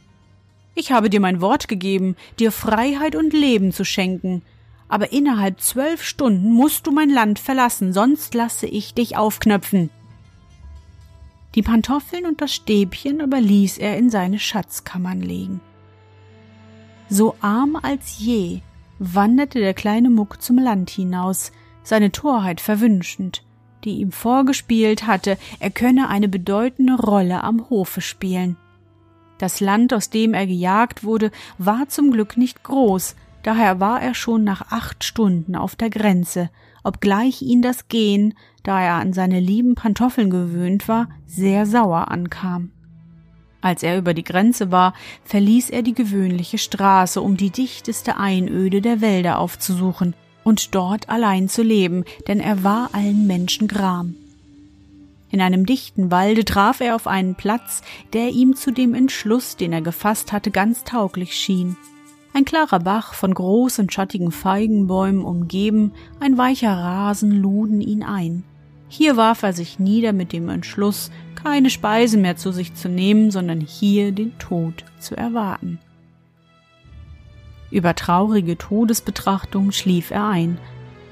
Ich 0.75 0.91
habe 0.91 1.09
dir 1.09 1.19
mein 1.19 1.41
Wort 1.41 1.67
gegeben, 1.67 2.15
dir 2.39 2.51
Freiheit 2.51 3.15
und 3.15 3.33
Leben 3.33 3.71
zu 3.71 3.83
schenken, 3.83 4.43
aber 4.87 5.11
innerhalb 5.11 5.59
zwölf 5.59 6.03
Stunden 6.03 6.51
musst 6.51 6.87
du 6.87 6.91
mein 6.91 7.09
Land 7.09 7.39
verlassen, 7.39 7.93
sonst 7.93 8.33
lasse 8.33 8.67
ich 8.67 8.93
dich 8.93 9.17
aufknöpfen. 9.17 9.89
Die 11.57 11.63
Pantoffeln 11.63 12.27
und 12.27 12.39
das 12.39 12.53
Stäbchen 12.53 13.19
aber 13.19 13.41
ließ 13.41 13.79
er 13.79 13.97
in 13.97 14.11
seine 14.11 14.37
Schatzkammern 14.37 15.21
legen. 15.21 15.59
So 17.09 17.33
arm 17.41 17.75
als 17.81 18.19
je 18.19 18.61
wanderte 18.99 19.57
der 19.57 19.73
kleine 19.73 20.11
Muck 20.11 20.39
zum 20.39 20.59
Land 20.59 20.91
hinaus, 20.91 21.51
seine 21.81 22.11
Torheit 22.11 22.61
verwünschend, 22.61 23.43
die 23.83 24.01
ihm 24.01 24.11
vorgespielt 24.11 25.07
hatte, 25.07 25.35
er 25.59 25.71
könne 25.71 26.09
eine 26.09 26.27
bedeutende 26.27 26.93
Rolle 26.93 27.43
am 27.43 27.67
Hofe 27.71 28.01
spielen. 28.01 28.55
Das 29.39 29.59
Land, 29.59 29.95
aus 29.95 30.11
dem 30.11 30.35
er 30.35 30.45
gejagt 30.45 31.03
wurde, 31.03 31.31
war 31.57 31.89
zum 31.89 32.11
Glück 32.11 32.37
nicht 32.37 32.61
groß, 32.61 33.15
daher 33.41 33.79
war 33.79 33.99
er 33.99 34.13
schon 34.13 34.43
nach 34.43 34.71
acht 34.71 35.03
Stunden 35.03 35.55
auf 35.55 35.75
der 35.75 35.89
Grenze, 35.89 36.51
obgleich 36.88 37.41
ihn 37.41 37.62
das 37.62 37.88
Gehen, 37.88 38.34
da 38.63 38.82
er 38.82 38.94
an 38.94 39.13
seine 39.13 39.39
lieben 39.39 39.75
Pantoffeln 39.75 40.29
gewöhnt 40.29 40.88
war, 40.88 41.10
sehr 41.25 41.65
sauer 41.65 42.10
ankam. 42.10 42.72
Als 43.62 43.84
er 43.84 43.98
über 43.98 44.13
die 44.13 44.24
Grenze 44.24 44.72
war, 44.72 44.94
verließ 45.25 45.70
er 45.70 45.82
die 45.82 45.94
gewöhnliche 45.94 46.58
Straße, 46.58 47.22
um 47.22 47.38
die 47.38 47.50
dichteste 47.50 48.17
Einöde 48.17 48.82
der 48.82 49.01
Wälder 49.01 49.39
aufzusuchen 49.39 50.15
und 50.44 50.74
dort 50.74 51.10
allein 51.10 51.50
zu 51.50 51.63
leben, 51.63 52.06
denn 52.27 52.39
er 52.39 52.63
war 52.63 52.91
allen 52.94 53.27
Menschen 53.27 53.67
gram. 53.67 54.15
In 55.29 55.41
einem 55.41 55.65
dichten 55.65 56.10
Walde 56.10 56.46
traf 56.46 56.79
er 56.79 56.96
auf 56.96 57.06
einen 57.06 57.36
Platz, 57.36 57.82
der 58.13 58.29
ihm 58.29 58.56
zu 58.56 58.72
dem 58.72 58.94
Entschluss, 58.94 59.58
den 59.58 59.74
er 59.74 59.82
gefasst 59.82 60.32
hatte, 60.32 60.51
ganz 60.51 60.86
tauglich 60.86 61.34
schien. 61.34 61.75
Ein 62.38 62.46
klarer 62.46 62.77
Bach 62.77 63.15
von 63.15 63.34
großen 63.34 63.89
schattigen 63.89 64.32
Feigenbäumen 64.32 65.25
umgeben, 65.25 65.94
ein 66.20 66.38
weicher 66.38 66.72
Rasen 66.72 67.32
luden 67.32 67.82
ihn 67.82 68.03
ein. 68.03 68.44
Hier 68.89 69.17
warf 69.17 69.41
er 69.41 69.53
sich 69.53 69.79
nieder 69.79 70.13
mit 70.13 70.34
dem 70.34 70.48
Entschluss, 70.48 71.10
keine 71.34 71.72
Speise 71.72 72.20
mehr 72.20 72.38
zu 72.38 72.51
sich 72.51 72.75
zu 72.75 72.89
nehmen, 72.89 73.32
sondern 73.32 73.60
hier 73.60 74.12
den 74.12 74.38
Tod 74.38 74.86
zu 75.00 75.17
erwarten. 75.17 75.79
Über 77.72 77.96
traurige 77.96 78.56
Todesbetrachtung 78.56 79.72
schlief 79.72 80.12
er 80.12 80.27
ein, 80.27 80.60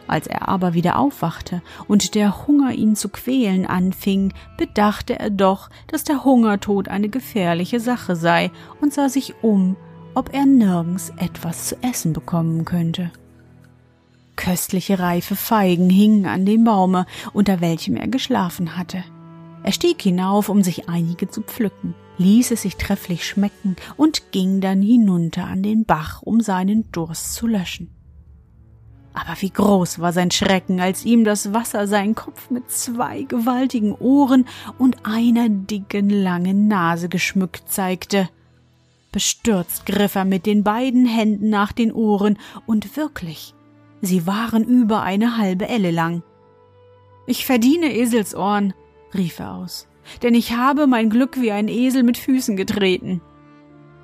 als 0.06 0.28
er 0.28 0.48
aber 0.48 0.76
wieder 0.76 1.00
aufwachte 1.00 1.64
und 1.88 2.14
der 2.14 2.46
Hunger 2.46 2.74
ihn 2.74 2.96
zu 2.96 3.10
quälen 3.10 3.66
anfing, 3.66 4.32
bedachte 4.60 5.18
er 5.18 5.32
doch, 5.32 5.72
dass 5.88 6.04
der 6.04 6.24
Hungertod 6.24 6.88
eine 6.88 7.10
gefährliche 7.10 7.80
Sache 7.80 8.16
sei 8.16 8.52
und 8.80 8.94
sah 8.94 9.10
sich 9.10 9.34
um, 9.42 9.76
ob 10.16 10.34
er 10.34 10.46
nirgends 10.46 11.12
etwas 11.18 11.68
zu 11.68 11.76
essen 11.84 12.14
bekommen 12.14 12.66
könnte. 12.66 13.12
Köstliche 14.36 15.00
reife 15.00 15.36
Feigen 15.36 15.90
hingen 15.90 16.26
an 16.26 16.46
dem 16.46 16.64
Baume, 16.64 17.06
unter 17.34 17.62
welchem 17.62 17.96
er 17.96 18.08
geschlafen 18.08 18.78
hatte. 18.78 19.04
Er 19.64 19.72
stieg 19.72 20.02
hinauf, 20.02 20.50
um 20.50 20.62
sich 20.62 20.90
einige 20.90 21.28
zu 21.30 21.42
pflücken, 21.42 21.96
ließ 22.18 22.52
es 22.52 22.62
sich 22.62 22.76
trefflich 22.76 23.26
schmecken 23.26 23.76
und 23.98 24.32
ging 24.32 24.62
dann 24.62 24.82
hinunter 24.82 25.46
an 25.46 25.64
den 25.64 25.86
Bach, 25.86 26.22
um 26.22 26.42
seinen 26.42 26.92
Durst 26.92 27.34
zu 27.34 27.48
löschen. 27.48 27.90
Aber 29.16 29.42
wie 29.42 29.50
groß 29.50 30.00
war 30.00 30.12
sein 30.12 30.30
Schrecken, 30.30 30.82
als 30.82 31.06
ihm 31.06 31.24
das 31.24 31.54
Wasser 31.54 31.88
seinen 31.88 32.16
Kopf 32.16 32.50
mit 32.50 32.70
zwei 32.70 33.24
gewaltigen 33.24 33.94
Ohren 33.94 34.46
und 34.78 34.98
einer 35.06 35.48
dicken 35.48 36.10
langen 36.10 36.68
Nase 36.68 37.08
geschmückt 37.08 37.72
zeigte. 37.72 38.30
Bestürzt 39.16 39.86
griff 39.86 40.16
er 40.16 40.26
mit 40.26 40.46
den 40.46 40.66
beiden 40.66 41.06
Händen 41.06 41.50
nach 41.50 41.72
den 41.72 41.94
Ohren, 41.94 42.38
und 42.66 42.98
wirklich, 42.98 43.54
Sie 44.02 44.28
waren 44.28 44.66
über 44.66 45.04
eine 45.04 45.38
halbe 45.38 45.70
Elle 45.70 45.92
lang. 45.92 46.22
Ich 47.26 47.46
verdiene 47.46 47.96
Eselsohren, 47.96 48.74
rief 49.14 49.40
er 49.40 49.54
aus, 49.54 49.88
denn 50.22 50.36
ich 50.36 50.58
habe 50.58 50.86
mein 50.86 51.10
Glück 51.10 51.40
wie 51.40 51.54
ein 51.54 51.70
Esel 51.70 52.04
mit 52.04 52.18
Füßen 52.18 52.58
getreten. 52.58 53.22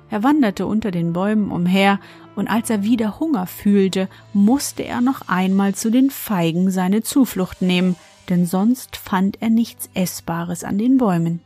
Er 0.08 0.22
wanderte 0.22 0.64
unter 0.64 0.90
den 0.90 1.12
Bäumen 1.12 1.50
umher, 1.50 2.00
und 2.34 2.48
als 2.48 2.70
er 2.70 2.82
wieder 2.82 3.20
Hunger 3.20 3.46
fühlte, 3.46 4.08
musste 4.32 4.82
er 4.82 5.02
noch 5.02 5.28
einmal 5.28 5.74
zu 5.74 5.90
den 5.90 6.08
Feigen 6.08 6.70
seine 6.70 7.02
Zuflucht 7.02 7.60
nehmen, 7.60 7.96
denn 8.30 8.46
sonst 8.46 8.96
fand 8.96 9.42
er 9.42 9.50
nichts 9.50 9.90
Essbares 9.92 10.64
an 10.64 10.78
den 10.78 10.96
Bäumen. 10.96 11.42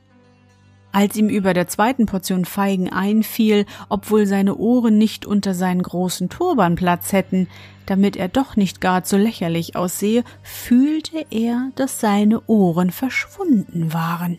Als 0.96 1.14
ihm 1.14 1.28
über 1.28 1.52
der 1.52 1.68
zweiten 1.68 2.06
Portion 2.06 2.46
Feigen 2.46 2.90
einfiel, 2.90 3.66
obwohl 3.90 4.24
seine 4.24 4.56
Ohren 4.56 4.96
nicht 4.96 5.26
unter 5.26 5.52
seinen 5.52 5.82
großen 5.82 6.30
Turban 6.30 6.74
Platz 6.74 7.12
hätten, 7.12 7.48
damit 7.84 8.16
er 8.16 8.28
doch 8.28 8.56
nicht 8.56 8.80
gar 8.80 9.04
zu 9.04 9.18
lächerlich 9.18 9.76
aussehe, 9.76 10.24
fühlte 10.42 11.26
er, 11.28 11.70
dass 11.74 12.00
seine 12.00 12.40
Ohren 12.46 12.90
verschwunden 12.90 13.92
waren. 13.92 14.38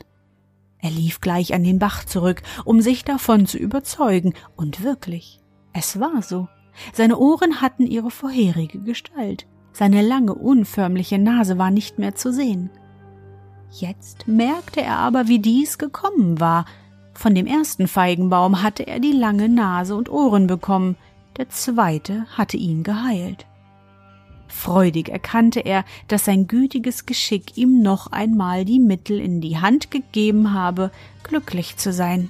Er 0.80 0.90
lief 0.90 1.22
gleich 1.22 1.54
an 1.54 1.64
den 1.64 1.78
Bach 1.78 2.06
zurück, 2.06 2.42
um 2.66 2.82
sich 2.82 3.06
davon 3.06 3.46
zu 3.46 3.60
überzeugen, 3.60 4.34
und 4.56 4.82
wirklich, 4.82 5.40
es 5.74 6.00
war 6.00 6.24
so. 6.24 6.48
Seine 6.92 7.20
Ohren 7.20 7.62
hatten 7.62 7.86
ihre 7.86 8.10
vorherige 8.10 8.80
Gestalt. 8.80 9.46
Seine 9.74 10.02
lange, 10.02 10.34
unförmliche 10.34 11.20
Nase 11.20 11.60
war 11.60 11.70
nicht 11.70 12.00
mehr 12.00 12.16
zu 12.16 12.34
sehen. 12.34 12.72
Jetzt 13.72 14.28
merkte 14.28 14.82
er 14.82 14.98
aber, 14.98 15.28
wie 15.28 15.40
dies 15.40 15.78
gekommen 15.78 16.40
war. 16.40 16.66
Von 17.14 17.36
dem 17.36 17.48
ersten 17.48 17.88
Feigenbaum 17.88 18.62
hatte 18.62 18.88
er 18.88 19.00
die 19.00 19.12
lange 19.12 19.50
Nase 19.50 19.96
und 19.96 20.10
Ohren 20.10 20.48
bekommen, 20.48 20.96
der 21.38 21.50
zweite 21.50 22.26
hatte 22.36 22.58
ihn 22.58 22.84
geheilt. 22.84 23.46
Freudig 24.48 25.10
erkannte 25.10 25.60
er, 25.60 25.84
dass 26.08 26.26
sein 26.26 26.48
gütiges 26.48 27.06
Geschick 27.06 27.58
ihm 27.58 27.82
noch 27.82 28.08
einmal 28.08 28.66
die 28.66 28.80
Mittel 28.80 29.20
in 29.20 29.42
die 29.42 29.58
Hand 29.58 29.92
gegeben 29.92 30.54
habe, 30.54 30.92
glücklich 31.24 31.78
zu 31.78 31.92
sein. 31.92 32.30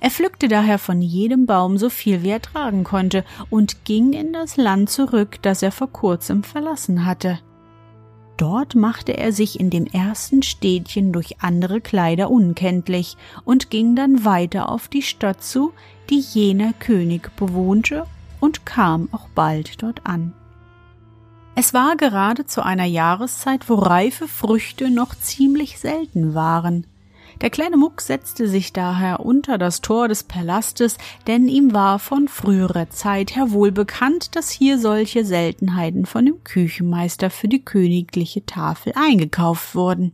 Er 0.00 0.10
pflückte 0.10 0.48
daher 0.48 0.78
von 0.78 1.02
jedem 1.02 1.46
Baum 1.46 1.78
so 1.78 1.90
viel 1.90 2.22
wie 2.22 2.30
er 2.30 2.40
tragen 2.40 2.84
konnte 2.84 3.24
und 3.50 3.84
ging 3.84 4.12
in 4.12 4.32
das 4.32 4.56
Land 4.56 4.90
zurück, 4.90 5.38
das 5.42 5.62
er 5.62 5.72
vor 5.72 5.88
kurzem 5.92 6.44
verlassen 6.44 7.04
hatte. 7.04 7.40
Dort 8.42 8.74
machte 8.74 9.16
er 9.16 9.30
sich 9.30 9.60
in 9.60 9.70
dem 9.70 9.86
ersten 9.86 10.42
Städtchen 10.42 11.12
durch 11.12 11.40
andere 11.42 11.80
Kleider 11.80 12.28
unkenntlich 12.28 13.16
und 13.44 13.70
ging 13.70 13.94
dann 13.94 14.24
weiter 14.24 14.68
auf 14.68 14.88
die 14.88 15.02
Stadt 15.02 15.44
zu, 15.44 15.72
die 16.10 16.18
jener 16.18 16.72
König 16.72 17.30
bewohnte, 17.36 18.04
und 18.40 18.66
kam 18.66 19.08
auch 19.12 19.28
bald 19.36 19.80
dort 19.80 20.04
an. 20.04 20.32
Es 21.54 21.72
war 21.72 21.96
gerade 21.96 22.44
zu 22.44 22.64
einer 22.64 22.84
Jahreszeit, 22.84 23.68
wo 23.68 23.76
reife 23.76 24.26
Früchte 24.26 24.90
noch 24.90 25.14
ziemlich 25.14 25.78
selten 25.78 26.34
waren. 26.34 26.88
Der 27.42 27.50
kleine 27.50 27.76
Muck 27.76 28.00
setzte 28.00 28.46
sich 28.46 28.72
daher 28.72 29.18
unter 29.18 29.58
das 29.58 29.80
Tor 29.80 30.06
des 30.06 30.22
Palastes, 30.22 30.96
denn 31.26 31.48
ihm 31.48 31.74
war 31.74 31.98
von 31.98 32.28
früherer 32.28 32.88
Zeit 32.88 33.34
her 33.34 33.50
wohl 33.50 33.72
bekannt, 33.72 34.36
dass 34.36 34.52
hier 34.52 34.78
solche 34.78 35.24
Seltenheiten 35.24 36.06
von 36.06 36.24
dem 36.24 36.44
Küchenmeister 36.44 37.30
für 37.30 37.48
die 37.48 37.64
königliche 37.64 38.46
Tafel 38.46 38.92
eingekauft 38.94 39.74
wurden. 39.74 40.12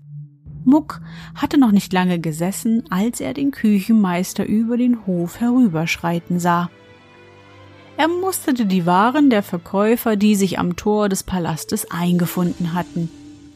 Muck 0.64 1.02
hatte 1.34 1.58
noch 1.58 1.70
nicht 1.70 1.92
lange 1.92 2.18
gesessen, 2.18 2.84
als 2.88 3.20
er 3.20 3.34
den 3.34 3.50
Küchenmeister 3.50 4.46
über 4.46 4.78
den 4.78 5.06
Hof 5.06 5.38
herüberschreiten 5.38 6.40
sah. 6.40 6.70
Er 7.98 8.08
musterte 8.08 8.64
die 8.64 8.86
Waren 8.86 9.28
der 9.28 9.42
Verkäufer, 9.42 10.16
die 10.16 10.34
sich 10.34 10.58
am 10.58 10.76
Tor 10.76 11.10
des 11.10 11.24
Palastes 11.24 11.90
eingefunden 11.90 12.72
hatten. 12.72 13.10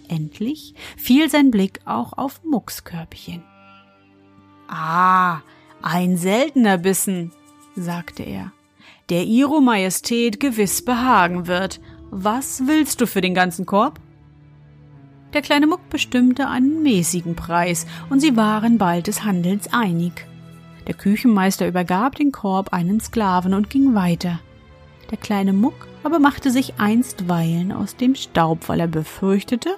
Endlich 0.09 0.75
fiel 0.99 1.31
sein 1.31 1.51
Blick 1.51 1.81
auch 1.87 2.13
auf 2.19 2.45
Mucks 2.45 2.85
Körbchen. 2.85 3.43
Ah, 4.75 5.43
ein 5.83 6.17
seltener 6.17 6.79
Bissen, 6.79 7.31
sagte 7.77 8.23
er, 8.23 8.53
der 9.11 9.25
Ihro 9.25 9.61
Majestät 9.61 10.41
gewiss 10.41 10.83
behagen 10.83 11.47
wird. 11.47 11.79
Was 12.11 12.67
willst 12.67 12.99
du 13.03 13.07
für 13.07 13.21
den 13.21 13.35
ganzen 13.35 13.67
Korb? 13.67 14.01
Der 15.35 15.43
kleine 15.43 15.67
Muck 15.67 15.91
bestimmte 15.91 16.49
einen 16.49 16.83
mäßigen 16.83 17.37
Preis, 17.37 17.87
und 18.09 18.21
sie 18.21 18.35
waren 18.35 18.79
bald 18.79 19.09
des 19.09 19.25
Handels 19.25 19.71
einig. 19.75 20.27
Der 20.87 20.95
Küchenmeister 20.95 21.69
übergab 21.69 22.15
den 22.15 22.33
Korb 22.33 22.73
einen 22.73 22.99
Sklaven 22.99 23.53
und 23.53 23.69
ging 23.69 23.95
weiter. 23.95 24.41
Der 25.11 25.19
kleine 25.19 25.53
Muck 25.53 25.87
aber 26.03 26.19
machte 26.19 26.51
sich 26.51 26.81
einstweilen 26.81 27.73
aus 27.73 27.97
dem 27.97 28.15
Staub, 28.15 28.71
weil 28.71 28.81
er 28.81 28.89
befürchtete, 28.89 29.77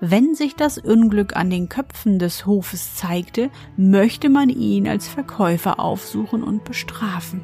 wenn 0.00 0.34
sich 0.34 0.56
das 0.56 0.78
Unglück 0.78 1.36
an 1.36 1.50
den 1.50 1.68
Köpfen 1.68 2.18
des 2.18 2.46
Hofes 2.46 2.94
zeigte, 2.96 3.50
möchte 3.76 4.30
man 4.30 4.48
ihn 4.48 4.88
als 4.88 5.08
Verkäufer 5.08 5.78
aufsuchen 5.78 6.42
und 6.42 6.64
bestrafen. 6.64 7.40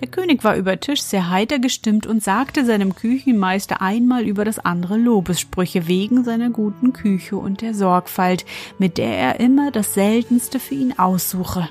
Der 0.00 0.08
König 0.08 0.44
war 0.44 0.56
über 0.56 0.78
Tisch 0.78 1.02
sehr 1.02 1.30
heiter 1.30 1.58
gestimmt 1.58 2.06
und 2.06 2.22
sagte 2.22 2.66
seinem 2.66 2.94
Küchenmeister 2.94 3.80
einmal 3.80 4.24
über 4.24 4.44
das 4.44 4.58
andere 4.58 4.98
Lobessprüche 4.98 5.88
wegen 5.88 6.22
seiner 6.22 6.50
guten 6.50 6.92
Küche 6.92 7.36
und 7.36 7.62
der 7.62 7.74
Sorgfalt, 7.74 8.44
mit 8.78 8.98
der 8.98 9.16
er 9.16 9.40
immer 9.40 9.70
das 9.70 9.94
Seltenste 9.94 10.60
für 10.60 10.74
ihn 10.74 10.98
aussuche. 10.98 11.68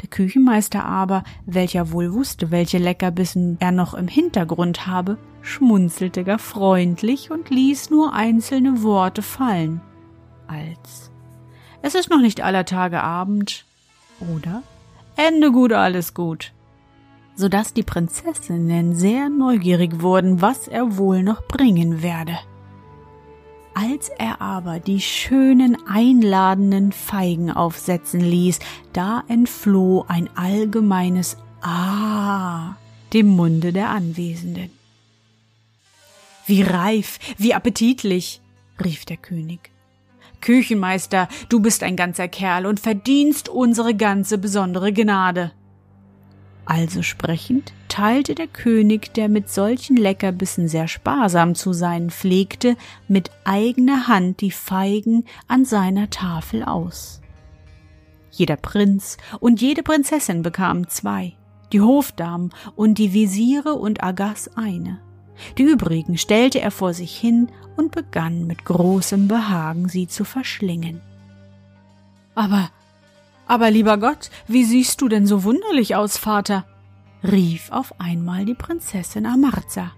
Der 0.00 0.08
Küchenmeister 0.08 0.84
aber, 0.84 1.24
welcher 1.46 1.92
wohl 1.92 2.12
wusste, 2.12 2.50
welche 2.50 2.78
Leckerbissen 2.78 3.58
er 3.60 3.72
noch 3.72 3.94
im 3.94 4.08
Hintergrund 4.08 4.86
habe, 4.86 5.18
schmunzelte 5.44 6.24
gar 6.24 6.38
freundlich 6.38 7.30
und 7.30 7.50
ließ 7.50 7.90
nur 7.90 8.14
einzelne 8.14 8.82
Worte 8.82 9.22
fallen, 9.22 9.80
als 10.48 11.10
Es 11.82 11.94
ist 11.94 12.10
noch 12.10 12.20
nicht 12.20 12.40
aller 12.40 12.64
Tage 12.64 13.02
Abend 13.02 13.64
oder 14.20 14.62
Ende 15.16 15.52
gut, 15.52 15.72
alles 15.72 16.14
gut, 16.14 16.52
so 17.36 17.48
dass 17.48 17.74
die 17.74 17.82
Prinzessinnen 17.82 18.96
sehr 18.96 19.28
neugierig 19.28 20.00
wurden, 20.00 20.40
was 20.40 20.66
er 20.66 20.96
wohl 20.96 21.22
noch 21.22 21.46
bringen 21.46 22.02
werde. 22.02 22.36
Als 23.74 24.08
er 24.08 24.40
aber 24.40 24.78
die 24.78 25.00
schönen 25.00 25.76
einladenden 25.86 26.92
Feigen 26.92 27.50
aufsetzen 27.50 28.20
ließ, 28.20 28.60
da 28.92 29.24
entfloh 29.28 30.04
ein 30.08 30.30
allgemeines 30.36 31.36
Ah 31.60 32.76
dem 33.12 33.28
Munde 33.28 33.72
der 33.72 33.90
Anwesenden. 33.90 34.70
Wie 36.46 36.62
reif, 36.62 37.18
wie 37.38 37.54
appetitlich, 37.54 38.40
rief 38.82 39.04
der 39.04 39.16
König. 39.16 39.70
Küchenmeister, 40.40 41.28
du 41.48 41.60
bist 41.60 41.82
ein 41.82 41.96
ganzer 41.96 42.28
Kerl 42.28 42.66
und 42.66 42.78
verdienst 42.80 43.48
unsere 43.48 43.94
ganze 43.94 44.36
besondere 44.36 44.92
Gnade. 44.92 45.52
Also 46.66 47.02
sprechend 47.02 47.72
teilte 47.88 48.34
der 48.34 48.46
König, 48.46 49.14
der 49.14 49.28
mit 49.28 49.48
solchen 49.50 49.96
Leckerbissen 49.96 50.68
sehr 50.68 50.88
sparsam 50.88 51.54
zu 51.54 51.72
sein 51.72 52.10
pflegte, 52.10 52.76
mit 53.08 53.30
eigener 53.44 54.06
Hand 54.08 54.40
die 54.40 54.50
Feigen 54.50 55.24
an 55.48 55.64
seiner 55.64 56.10
Tafel 56.10 56.62
aus. 56.62 57.20
Jeder 58.30 58.56
Prinz 58.56 59.16
und 59.40 59.60
jede 59.60 59.82
Prinzessin 59.82 60.42
bekamen 60.42 60.88
zwei, 60.88 61.36
die 61.72 61.80
Hofdamen 61.80 62.50
und 62.76 62.98
die 62.98 63.12
Visiere 63.12 63.74
und 63.74 64.02
Agas 64.02 64.50
eine. 64.56 65.00
Die 65.58 65.64
übrigen 65.64 66.18
stellte 66.18 66.60
er 66.60 66.70
vor 66.70 66.94
sich 66.94 67.16
hin 67.16 67.48
und 67.76 67.92
begann 67.92 68.46
mit 68.46 68.64
großem 68.64 69.28
Behagen 69.28 69.88
sie 69.88 70.06
zu 70.06 70.24
verschlingen. 70.24 71.00
Aber 72.34 72.70
aber 73.46 73.70
lieber 73.70 73.98
Gott, 73.98 74.30
wie 74.48 74.64
siehst 74.64 75.00
du 75.00 75.08
denn 75.08 75.26
so 75.26 75.44
wunderlich 75.44 75.96
aus, 75.96 76.16
Vater? 76.16 76.64
rief 77.22 77.70
auf 77.70 77.98
einmal 78.00 78.44
die 78.44 78.54
Prinzessin 78.54 79.26
Amarza. 79.26 79.92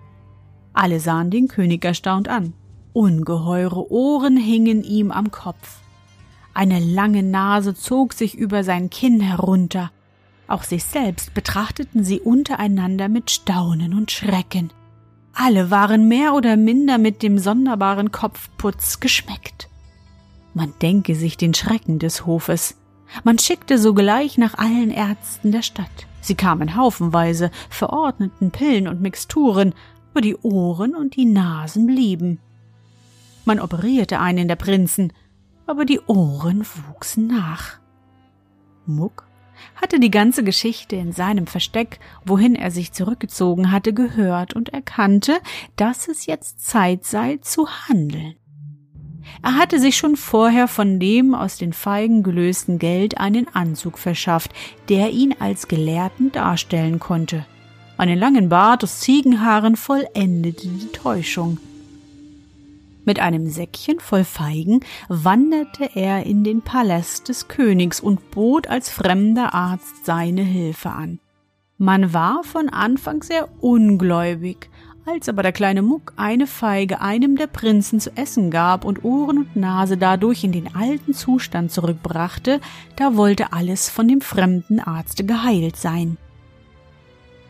Alle 0.73 1.01
sahen 1.01 1.31
den 1.31 1.49
König 1.49 1.85
erstaunt 1.85 2.29
an. 2.29 2.53
Ungeheure 2.93 3.91
Ohren 3.91 4.37
hingen 4.37 4.85
ihm 4.85 5.11
am 5.11 5.31
Kopf. 5.31 5.81
Eine 6.55 6.79
lange 6.79 7.23
Nase 7.23 7.75
zog 7.75 8.13
sich 8.13 8.35
über 8.35 8.65
sein 8.65 8.91
Kinn 8.91 9.21
herunter. 9.21 9.91
Auch 10.49 10.63
sich 10.63 10.85
selbst 10.85 11.35
betrachteten 11.35 12.05
sie 12.05 12.21
untereinander 12.21 13.09
mit 13.09 13.31
Staunen 13.31 13.95
und 13.95 14.11
Schrecken. 14.11 14.73
Alle 15.39 15.71
waren 15.71 16.09
mehr 16.09 16.33
oder 16.33 16.57
minder 16.57 16.97
mit 16.97 17.23
dem 17.23 17.39
sonderbaren 17.39 18.11
Kopfputz 18.11 19.01
geschmeckt. 19.01 19.69
Man 20.55 20.73
denke 20.81 21.15
sich 21.15 21.37
den 21.37 21.53
Schrecken 21.53 21.99
des 21.99 22.25
Hofes. 22.25 22.79
Man 23.23 23.39
schickte 23.39 23.79
sogleich 23.79 24.39
nach 24.39 24.55
allen 24.55 24.91
Ärzten 24.91 25.53
der 25.53 25.61
Stadt. 25.61 26.07
Sie 26.23 26.37
kamen 26.37 26.75
haufenweise, 26.75 27.51
verordneten 27.69 28.51
Pillen 28.51 28.89
und 28.89 29.03
Mixturen, 29.03 29.75
aber 30.11 30.23
die 30.23 30.37
Ohren 30.37 30.97
und 30.97 31.17
die 31.17 31.27
Nasen 31.27 31.87
blieben. 31.87 32.41
Man 33.45 33.61
operierte 33.61 34.19
einen 34.19 34.49
der 34.49 34.57
Prinzen, 34.57 35.13
aber 35.67 35.85
die 35.85 36.01
Ohren 36.07 36.65
wuchsen 36.89 37.27
nach. 37.27 37.79
Muck 38.87 39.26
hatte 39.75 40.01
die 40.01 40.11
ganze 40.11 40.45
Geschichte 40.45 40.97
in 40.97 41.13
seinem 41.13 41.47
Versteck, 41.47 41.99
wohin 42.25 42.55
er 42.55 42.71
sich 42.71 42.93
zurückgezogen 42.93 43.71
hatte, 43.71 43.93
gehört 43.93 44.55
und 44.55 44.71
erkannte, 44.71 45.39
dass 45.77 46.09
es 46.09 46.27
jetzt 46.27 46.67
Zeit 46.67 47.05
sei 47.05 47.39
zu 47.43 47.69
handeln. 47.89 48.37
Er 49.43 49.57
hatte 49.57 49.81
sich 49.81 49.97
schon 49.97 50.17
vorher 50.17 50.69
von 50.69 50.99
dem 51.01 51.35
aus 51.35 51.57
den 51.57 51.73
Feigen 51.73 52.23
gelösten 52.23 52.79
Geld 52.79 53.19
einen 53.19 53.49
Anzug 53.55 53.99
verschafft, 53.99 54.53
der 54.89 55.11
ihn 55.11 55.35
als 55.39 55.69
Gelehrten 55.69 56.33
darstellen 56.33 56.99
konnte. 56.99 57.47
Einen 57.99 58.19
langen 58.19 58.49
Bart 58.49 58.85
aus 58.85 59.01
Ziegenhaaren 59.01 59.77
vollendete 59.77 60.69
die 60.69 60.93
Täuschung. 60.93 61.59
Mit 63.07 63.21
einem 63.21 63.47
Säckchen 63.49 64.01
voll 64.01 64.25
Feigen 64.25 64.81
wanderte 65.09 65.89
er 65.95 66.27
in 66.27 66.43
den 66.43 66.63
Palast 66.63 67.29
des 67.29 67.47
Königs 67.47 68.01
und 68.01 68.33
bot 68.33 68.67
als 68.67 68.91
fremder 68.91 69.55
Arzt 69.55 70.05
seine 70.05 70.43
Hilfe 70.43 70.91
an. 70.91 71.21
Man 71.79 72.13
war 72.13 72.43
von 72.43 72.69
Anfang 72.69 73.23
sehr 73.23 73.49
ungläubig, 73.63 74.69
als 75.05 75.29
aber 75.29 75.45
der 75.45 75.53
kleine 75.53 75.83
Muck 75.83 76.15
eine 76.17 76.49
Feige 76.49 77.01
einem 77.01 77.37
der 77.37 77.47
Prinzen 77.47 78.01
zu 78.01 78.11
essen 78.17 78.51
gab 78.51 78.85
und 78.85 79.05
Ohren 79.05 79.39
und 79.39 79.55
Nase 79.55 79.97
dadurch 79.97 80.43
in 80.43 80.51
den 80.51 80.75
alten 80.75 81.15
Zustand 81.15 81.71
zurückbrachte, 81.71 82.61
da 82.97 83.15
wollte 83.15 83.53
alles 83.53 83.89
von 83.89 84.09
dem 84.09 84.21
fremden 84.21 84.81
Arzte 84.81 85.25
geheilt 85.25 85.77
sein. 85.77 86.17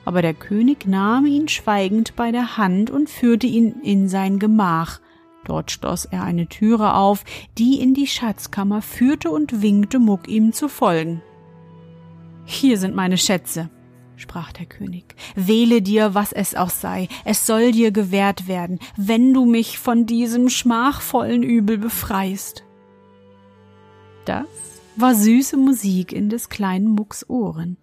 Aber 0.04 0.20
der 0.20 0.34
König 0.34 0.86
nahm 0.86 1.24
ihn 1.24 1.48
schweigend 1.48 2.14
bei 2.14 2.30
der 2.30 2.58
Hand 2.58 2.90
und 2.90 3.08
führte 3.08 3.46
ihn 3.46 3.76
in 3.82 4.10
sein 4.10 4.38
Gemach. 4.38 5.00
Dort 5.46 5.70
schloss 5.70 6.06
er 6.06 6.24
eine 6.24 6.48
Türe 6.48 6.94
auf, 6.94 7.24
die 7.56 7.80
in 7.80 7.94
die 7.94 8.08
Schatzkammer 8.08 8.82
führte 8.82 9.30
und 9.30 9.62
winkte 9.62 10.00
Muck 10.00 10.26
ihm 10.26 10.52
zu 10.52 10.68
folgen. 10.68 11.22
Hier 12.44 12.78
sind 12.78 12.96
meine 12.96 13.16
Schätze, 13.16 13.70
sprach 14.16 14.50
der 14.50 14.66
König, 14.66 15.14
wähle 15.36 15.82
dir, 15.82 16.14
was 16.14 16.32
es 16.32 16.56
auch 16.56 16.70
sei, 16.70 17.08
es 17.24 17.46
soll 17.46 17.70
dir 17.70 17.92
gewährt 17.92 18.48
werden, 18.48 18.80
wenn 18.96 19.32
du 19.32 19.44
mich 19.44 19.78
von 19.78 20.04
diesem 20.04 20.48
schmachvollen 20.48 21.44
Übel 21.44 21.78
befreist. 21.78 22.64
Das 24.24 24.46
war 24.96 25.14
süße 25.14 25.56
Musik 25.56 26.12
in 26.12 26.28
des 26.28 26.48
kleinen 26.48 26.88
Mucks 26.88 27.28
Ohren. 27.30 27.76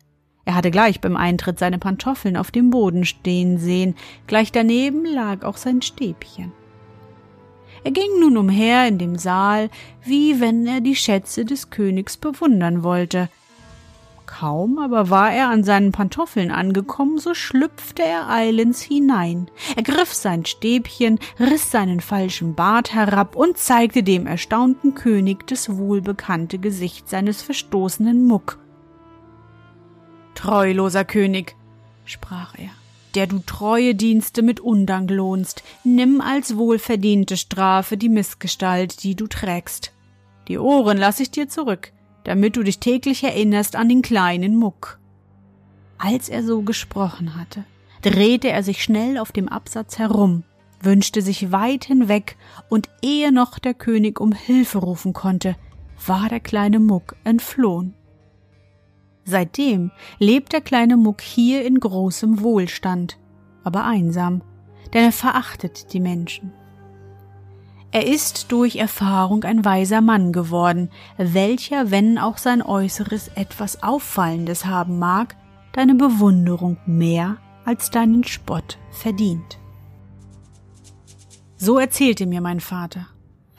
Er 0.44 0.56
hatte 0.56 0.72
gleich 0.72 1.00
beim 1.00 1.16
Eintritt 1.16 1.60
seine 1.60 1.80
Pantoffeln 1.80 2.36
auf 2.36 2.52
dem 2.52 2.72
Boden 2.72 3.06
stehen 3.06 3.58
sehen, 3.58 3.96
gleich 4.28 4.52
daneben 4.52 5.06
lag 5.06 5.44
auch 5.44 5.56
sein 5.56 5.82
Stäbchen. 5.82 6.52
Er 7.84 7.92
ging 7.92 8.20
nun 8.20 8.38
umher 8.38 8.88
in 8.88 8.98
dem 8.98 9.18
Saal, 9.18 9.70
wie 10.04 10.40
wenn 10.40 10.66
er 10.66 10.82
die 10.82 10.96
Schätze 10.96 11.46
des 11.46 11.70
Königs 11.70 12.18
bewundern 12.18 12.84
wollte, 12.84 13.30
Kaum 14.40 14.80
aber 14.80 15.12
war 15.12 15.32
er 15.32 15.50
an 15.50 15.64
seinen 15.64 15.92
Pantoffeln 15.92 16.50
angekommen, 16.50 17.20
so 17.20 17.36
schlüpfte 17.36 18.02
er 18.02 18.30
eilends 18.30 18.82
hinein, 18.82 19.48
ergriff 19.76 20.12
sein 20.12 20.44
Stäbchen, 20.46 21.20
riss 21.40 21.70
seinen 21.70 22.02
falschen 22.02 22.56
Bart 22.56 22.94
herab 22.96 23.36
und 23.36 23.60
zeigte 23.60 24.02
dem 24.02 24.26
erstaunten 24.26 24.96
König 24.96 25.46
das 25.46 25.78
wohlbekannte 25.78 26.58
Gesicht 26.58 27.10
seines 27.10 27.44
verstoßenen 27.44 28.26
Muck. 28.26 28.58
Treuloser 30.34 31.06
König, 31.06 31.56
sprach 32.06 32.56
er, 32.58 32.72
der 33.16 33.28
du 33.28 33.40
treue 33.40 33.96
Dienste 33.96 34.42
mit 34.42 34.60
Undank 34.60 35.10
lohnst, 35.12 35.64
nimm 35.84 36.22
als 36.22 36.58
wohlverdiente 36.58 37.38
Strafe 37.38 37.98
die 37.98 38.10
Missgestalt, 38.10 39.04
die 39.04 39.16
du 39.16 39.28
trägst. 39.28 39.92
Die 40.48 40.58
Ohren 40.58 40.98
lass 40.98 41.20
ich 41.20 41.32
dir 41.32 41.48
zurück, 41.48 41.92
damit 42.24 42.56
du 42.56 42.64
dich 42.64 42.80
täglich 42.80 43.24
erinnerst 43.24 43.76
an 43.76 43.90
den 43.90 44.02
kleinen 44.02 44.56
Muck. 44.58 45.00
Als 45.98 46.30
er 46.30 46.44
so 46.44 46.62
gesprochen 46.64 47.36
hatte, 47.38 47.64
drehte 48.02 48.50
er 48.50 48.64
sich 48.64 48.84
schnell 48.84 49.18
auf 49.18 49.32
dem 49.32 49.48
Absatz 49.48 49.98
herum, 49.98 50.44
wünschte 50.82 51.22
sich 51.22 51.52
weit 51.52 51.86
hinweg, 51.86 52.36
und 52.70 52.90
ehe 53.02 53.32
noch 53.32 53.60
der 53.60 53.74
König 53.74 54.20
um 54.20 54.34
Hilfe 54.34 54.80
rufen 54.80 55.14
konnte, 55.14 55.56
war 56.06 56.28
der 56.28 56.42
kleine 56.42 56.80
Muck 56.80 57.16
entflohen. 57.24 57.94
Seitdem 59.26 59.92
lebt 60.20 60.54
der 60.54 60.62
kleine 60.62 60.98
Muck 60.98 61.22
hier 61.22 61.66
in 61.66 61.80
großem 61.80 62.42
Wohlstand, 62.42 63.18
aber 63.64 63.86
einsam, 63.86 64.42
denn 64.94 65.06
er 65.06 65.12
verachtet 65.12 65.94
die 65.94 66.00
Menschen. 66.00 66.52
Er 67.92 68.08
ist 68.08 68.52
durch 68.52 68.78
Erfahrung 68.78 69.44
ein 69.44 69.64
weiser 69.64 70.02
Mann 70.02 70.34
geworden, 70.34 70.90
welcher, 71.18 71.92
wenn 71.92 72.18
auch 72.18 72.40
sein 72.40 72.64
Äußeres 72.64 73.30
etwas 73.36 73.84
Auffallendes 73.84 74.66
haben 74.66 74.98
mag, 74.98 75.36
deine 75.74 75.94
Bewunderung 75.94 76.78
mehr 76.88 77.38
als 77.66 77.92
deinen 77.92 78.24
Spott 78.24 78.80
verdient. 78.92 79.60
So 81.56 81.78
erzählte 81.78 82.26
mir 82.26 82.42
mein 82.42 82.60
Vater. 82.60 83.08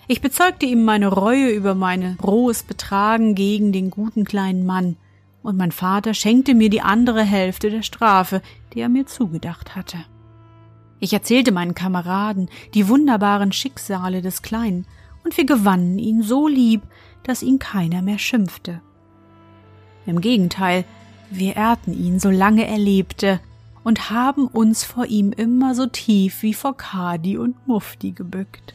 Ich 0.08 0.20
bezeugte 0.20 0.66
ihm 0.66 0.84
meine 0.84 1.08
Reue 1.08 1.50
über 1.50 1.74
mein 1.74 2.18
rohes 2.22 2.64
Betragen 2.64 3.34
gegen 3.34 3.72
den 3.72 3.88
guten 3.88 4.24
kleinen 4.24 4.66
Mann, 4.66 4.96
und 5.44 5.58
mein 5.58 5.72
Vater 5.72 6.14
schenkte 6.14 6.54
mir 6.54 6.70
die 6.70 6.80
andere 6.80 7.22
Hälfte 7.22 7.70
der 7.70 7.82
Strafe, 7.82 8.40
die 8.72 8.80
er 8.80 8.88
mir 8.88 9.06
zugedacht 9.06 9.76
hatte. 9.76 9.98
Ich 10.98 11.12
erzählte 11.12 11.52
meinen 11.52 11.74
Kameraden 11.74 12.48
die 12.72 12.88
wunderbaren 12.88 13.52
Schicksale 13.52 14.22
des 14.22 14.42
Kleinen, 14.42 14.86
und 15.22 15.36
wir 15.38 15.46
gewannen 15.46 15.98
ihn 15.98 16.22
so 16.22 16.48
lieb, 16.48 16.82
dass 17.22 17.42
ihn 17.42 17.58
keiner 17.58 18.02
mehr 18.02 18.18
schimpfte. 18.18 18.80
Im 20.06 20.20
Gegenteil, 20.20 20.84
Wir 21.30 21.56
ehrten 21.56 21.92
ihn, 21.92 22.20
solange 22.20 22.66
er 22.66 22.78
lebte, 22.78 23.40
und 23.82 24.10
haben 24.10 24.46
uns 24.46 24.84
vor 24.84 25.06
ihm 25.06 25.32
immer 25.32 25.74
so 25.74 25.86
tief 25.86 26.42
wie 26.42 26.54
vor 26.54 26.76
Kadi 26.76 27.38
und 27.38 27.66
Mufti 27.66 28.12
gebückt. 28.12 28.74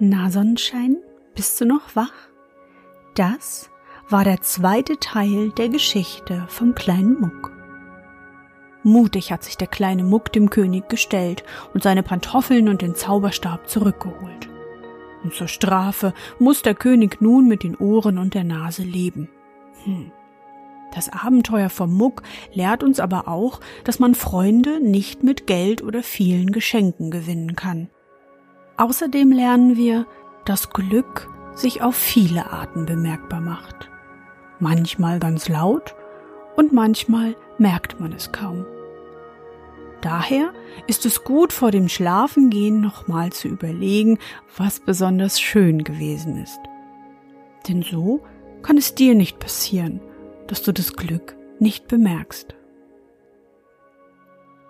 Na 0.00 0.28
Sonnenschein, 0.28 0.96
bist 1.36 1.60
du 1.60 1.66
noch 1.66 1.94
wach? 1.94 2.12
Das 3.14 3.70
war 4.08 4.24
der 4.24 4.40
zweite 4.40 4.98
Teil 4.98 5.50
der 5.50 5.68
Geschichte 5.68 6.44
vom 6.48 6.74
kleinen 6.74 7.20
Muck. 7.20 7.52
Mutig 8.82 9.30
hat 9.30 9.44
sich 9.44 9.56
der 9.56 9.68
kleine 9.68 10.02
Muck 10.02 10.32
dem 10.32 10.50
König 10.50 10.88
gestellt 10.88 11.44
und 11.74 11.84
seine 11.84 12.02
Pantoffeln 12.02 12.68
und 12.68 12.82
den 12.82 12.96
Zauberstab 12.96 13.68
zurückgeholt. 13.68 14.48
Und 15.22 15.32
zur 15.32 15.46
Strafe 15.48 16.12
muss 16.40 16.62
der 16.62 16.74
König 16.74 17.20
nun 17.20 17.46
mit 17.46 17.62
den 17.62 17.76
Ohren 17.76 18.18
und 18.18 18.34
der 18.34 18.44
Nase 18.44 18.82
leben. 18.82 19.30
Hm. 19.84 20.10
Das 20.92 21.08
Abenteuer 21.08 21.70
vom 21.70 21.94
Muck 21.94 22.22
lehrt 22.52 22.82
uns 22.82 22.98
aber 22.98 23.28
auch, 23.28 23.60
dass 23.84 24.00
man 24.00 24.16
Freunde 24.16 24.80
nicht 24.80 25.22
mit 25.22 25.46
Geld 25.46 25.82
oder 25.82 26.02
vielen 26.02 26.50
Geschenken 26.50 27.12
gewinnen 27.12 27.54
kann. 27.54 27.88
Außerdem 28.76 29.30
lernen 29.30 29.76
wir, 29.76 30.06
dass 30.44 30.70
Glück 30.70 31.28
sich 31.54 31.82
auf 31.82 31.94
viele 31.94 32.50
Arten 32.50 32.86
bemerkbar 32.86 33.40
macht. 33.40 33.88
Manchmal 34.58 35.20
ganz 35.20 35.48
laut 35.48 35.94
und 36.56 36.72
manchmal 36.72 37.36
merkt 37.58 38.00
man 38.00 38.12
es 38.12 38.32
kaum. 38.32 38.66
Daher 40.00 40.52
ist 40.86 41.06
es 41.06 41.24
gut, 41.24 41.52
vor 41.52 41.70
dem 41.70 41.88
Schlafengehen 41.88 42.80
nochmal 42.80 43.32
zu 43.32 43.48
überlegen, 43.48 44.18
was 44.56 44.80
besonders 44.80 45.40
schön 45.40 45.82
gewesen 45.82 46.42
ist. 46.42 46.60
Denn 47.68 47.82
so 47.82 48.22
kann 48.62 48.76
es 48.76 48.94
dir 48.94 49.14
nicht 49.14 49.38
passieren, 49.38 50.00
dass 50.46 50.62
du 50.62 50.72
das 50.72 50.94
Glück 50.94 51.36
nicht 51.58 51.88
bemerkst. 51.88 52.54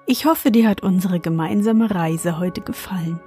Ich 0.06 0.26
hoffe, 0.26 0.50
dir 0.50 0.68
hat 0.68 0.82
unsere 0.82 1.18
gemeinsame 1.18 1.92
Reise 1.92 2.38
heute 2.38 2.60
gefallen. 2.60 3.18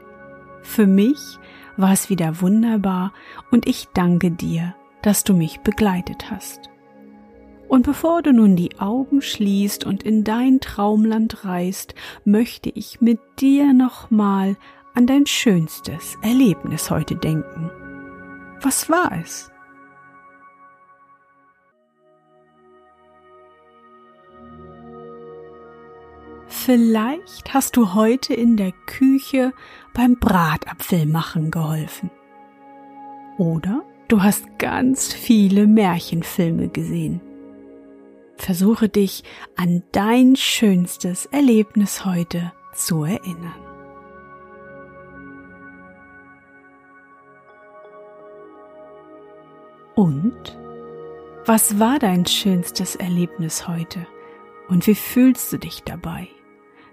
Für 0.68 0.86
mich 0.86 1.40
war 1.76 1.94
es 1.94 2.12
wieder 2.12 2.42
wunderbar 2.42 3.14
und 3.52 3.68
ich 3.68 3.88
danke 3.96 4.30
dir, 4.30 4.76
dass 5.02 5.24
du 5.24 5.34
mich 5.34 5.62
begleitet 5.62 6.30
hast. 6.30 6.70
Und 7.68 7.84
bevor 7.84 8.22
du 8.22 8.32
nun 8.32 8.56
die 8.56 8.78
Augen 8.80 9.22
schließt 9.22 9.86
und 9.86 10.04
in 10.04 10.24
dein 10.24 10.60
Traumland 10.60 11.46
reist, 11.46 11.96
möchte 12.26 12.70
ich 12.70 13.02
mit 13.02 13.20
dir 13.40 13.74
nochmal 13.74 14.56
an 14.94 15.08
dein 15.08 15.26
schönstes 15.26 16.18
Erlebnis 16.22 16.92
heute 16.92 17.16
denken. 17.16 17.72
Was 18.62 18.90
war 18.90 19.12
es? 19.24 19.50
Vielleicht 26.48 27.54
hast 27.54 27.76
du 27.76 27.94
heute 27.94 28.34
in 28.34 28.56
der 28.56 28.72
Küche 28.86 29.54
beim 29.94 30.16
Bratapfelmachen 30.18 31.52
geholfen. 31.52 32.10
Oder 33.38 33.84
du 34.08 34.24
hast 34.24 34.58
ganz 34.58 35.14
viele 35.14 35.68
Märchenfilme 35.68 36.70
gesehen. 36.70 37.22
Versuche 38.38 38.88
dich 38.88 39.24
an 39.56 39.84
dein 39.92 40.36
schönstes 40.36 41.26
Erlebnis 41.26 42.06
heute 42.06 42.54
zu 42.74 43.04
erinnern. 43.04 43.56
Und 49.96 50.58
was 51.46 51.80
war 51.80 51.98
dein 51.98 52.26
schönstes 52.26 52.96
Erlebnis 52.96 53.68
heute? 53.68 54.06
Und 54.70 54.86
wie 54.86 54.96
fühlst 54.96 55.52
du 55.52 55.58
dich 55.58 55.84
dabei? 55.84 56.28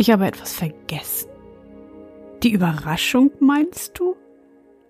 Ich 0.00 0.10
habe 0.10 0.26
etwas 0.26 0.54
vergessen. 0.54 1.28
Die 2.42 2.52
Überraschung 2.52 3.32
meinst 3.38 3.98
du? 3.98 4.16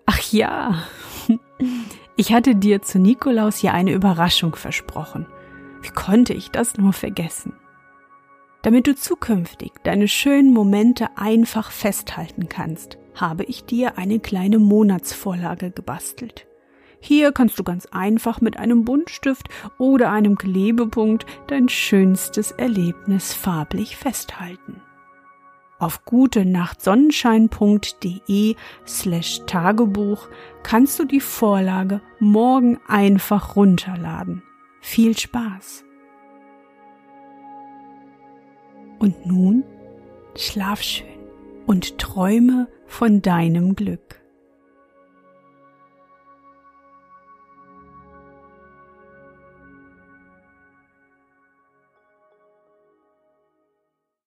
Ach 0.05 0.31
ja, 0.31 0.83
ich 2.15 2.31
hatte 2.31 2.55
dir 2.55 2.81
zu 2.81 2.97
Nikolaus 2.97 3.61
ja 3.61 3.73
eine 3.73 3.91
Überraschung 3.91 4.55
versprochen. 4.55 5.27
Wie 5.81 5.89
konnte 5.89 6.33
ich 6.33 6.49
das 6.49 6.77
nur 6.77 6.93
vergessen? 6.93 7.51
Damit 8.61 8.87
du 8.87 8.95
zukünftig 8.95 9.73
deine 9.83 10.07
schönen 10.07 10.53
Momente 10.53 11.09
einfach 11.17 11.71
festhalten 11.71 12.47
kannst, 12.47 12.97
habe 13.13 13.43
ich 13.43 13.65
dir 13.65 13.97
eine 13.97 14.21
kleine 14.21 14.59
Monatsvorlage 14.59 15.71
gebastelt. 15.71 16.47
Hier 17.01 17.33
kannst 17.33 17.59
du 17.59 17.65
ganz 17.65 17.85
einfach 17.87 18.39
mit 18.39 18.55
einem 18.55 18.85
Buntstift 18.85 19.49
oder 19.77 20.09
einem 20.09 20.37
Klebepunkt 20.37 21.25
dein 21.47 21.67
schönstes 21.67 22.51
Erlebnis 22.51 23.33
farblich 23.33 23.97
festhalten. 23.97 24.81
Auf 25.81 26.05
gute 26.05 26.45
nachtsonnenschein.de 26.45 28.55
slash 28.85 29.41
Tagebuch 29.47 30.29
kannst 30.61 30.99
du 30.99 31.05
die 31.05 31.19
Vorlage 31.19 32.01
morgen 32.19 32.79
einfach 32.87 33.55
runterladen. 33.55 34.43
Viel 34.79 35.17
Spaß! 35.17 35.83
Und 38.99 39.25
nun 39.25 39.63
schlaf 40.35 40.83
schön 40.83 41.07
und 41.65 41.97
träume 41.97 42.67
von 42.85 43.23
deinem 43.23 43.75
Glück. 43.75 44.20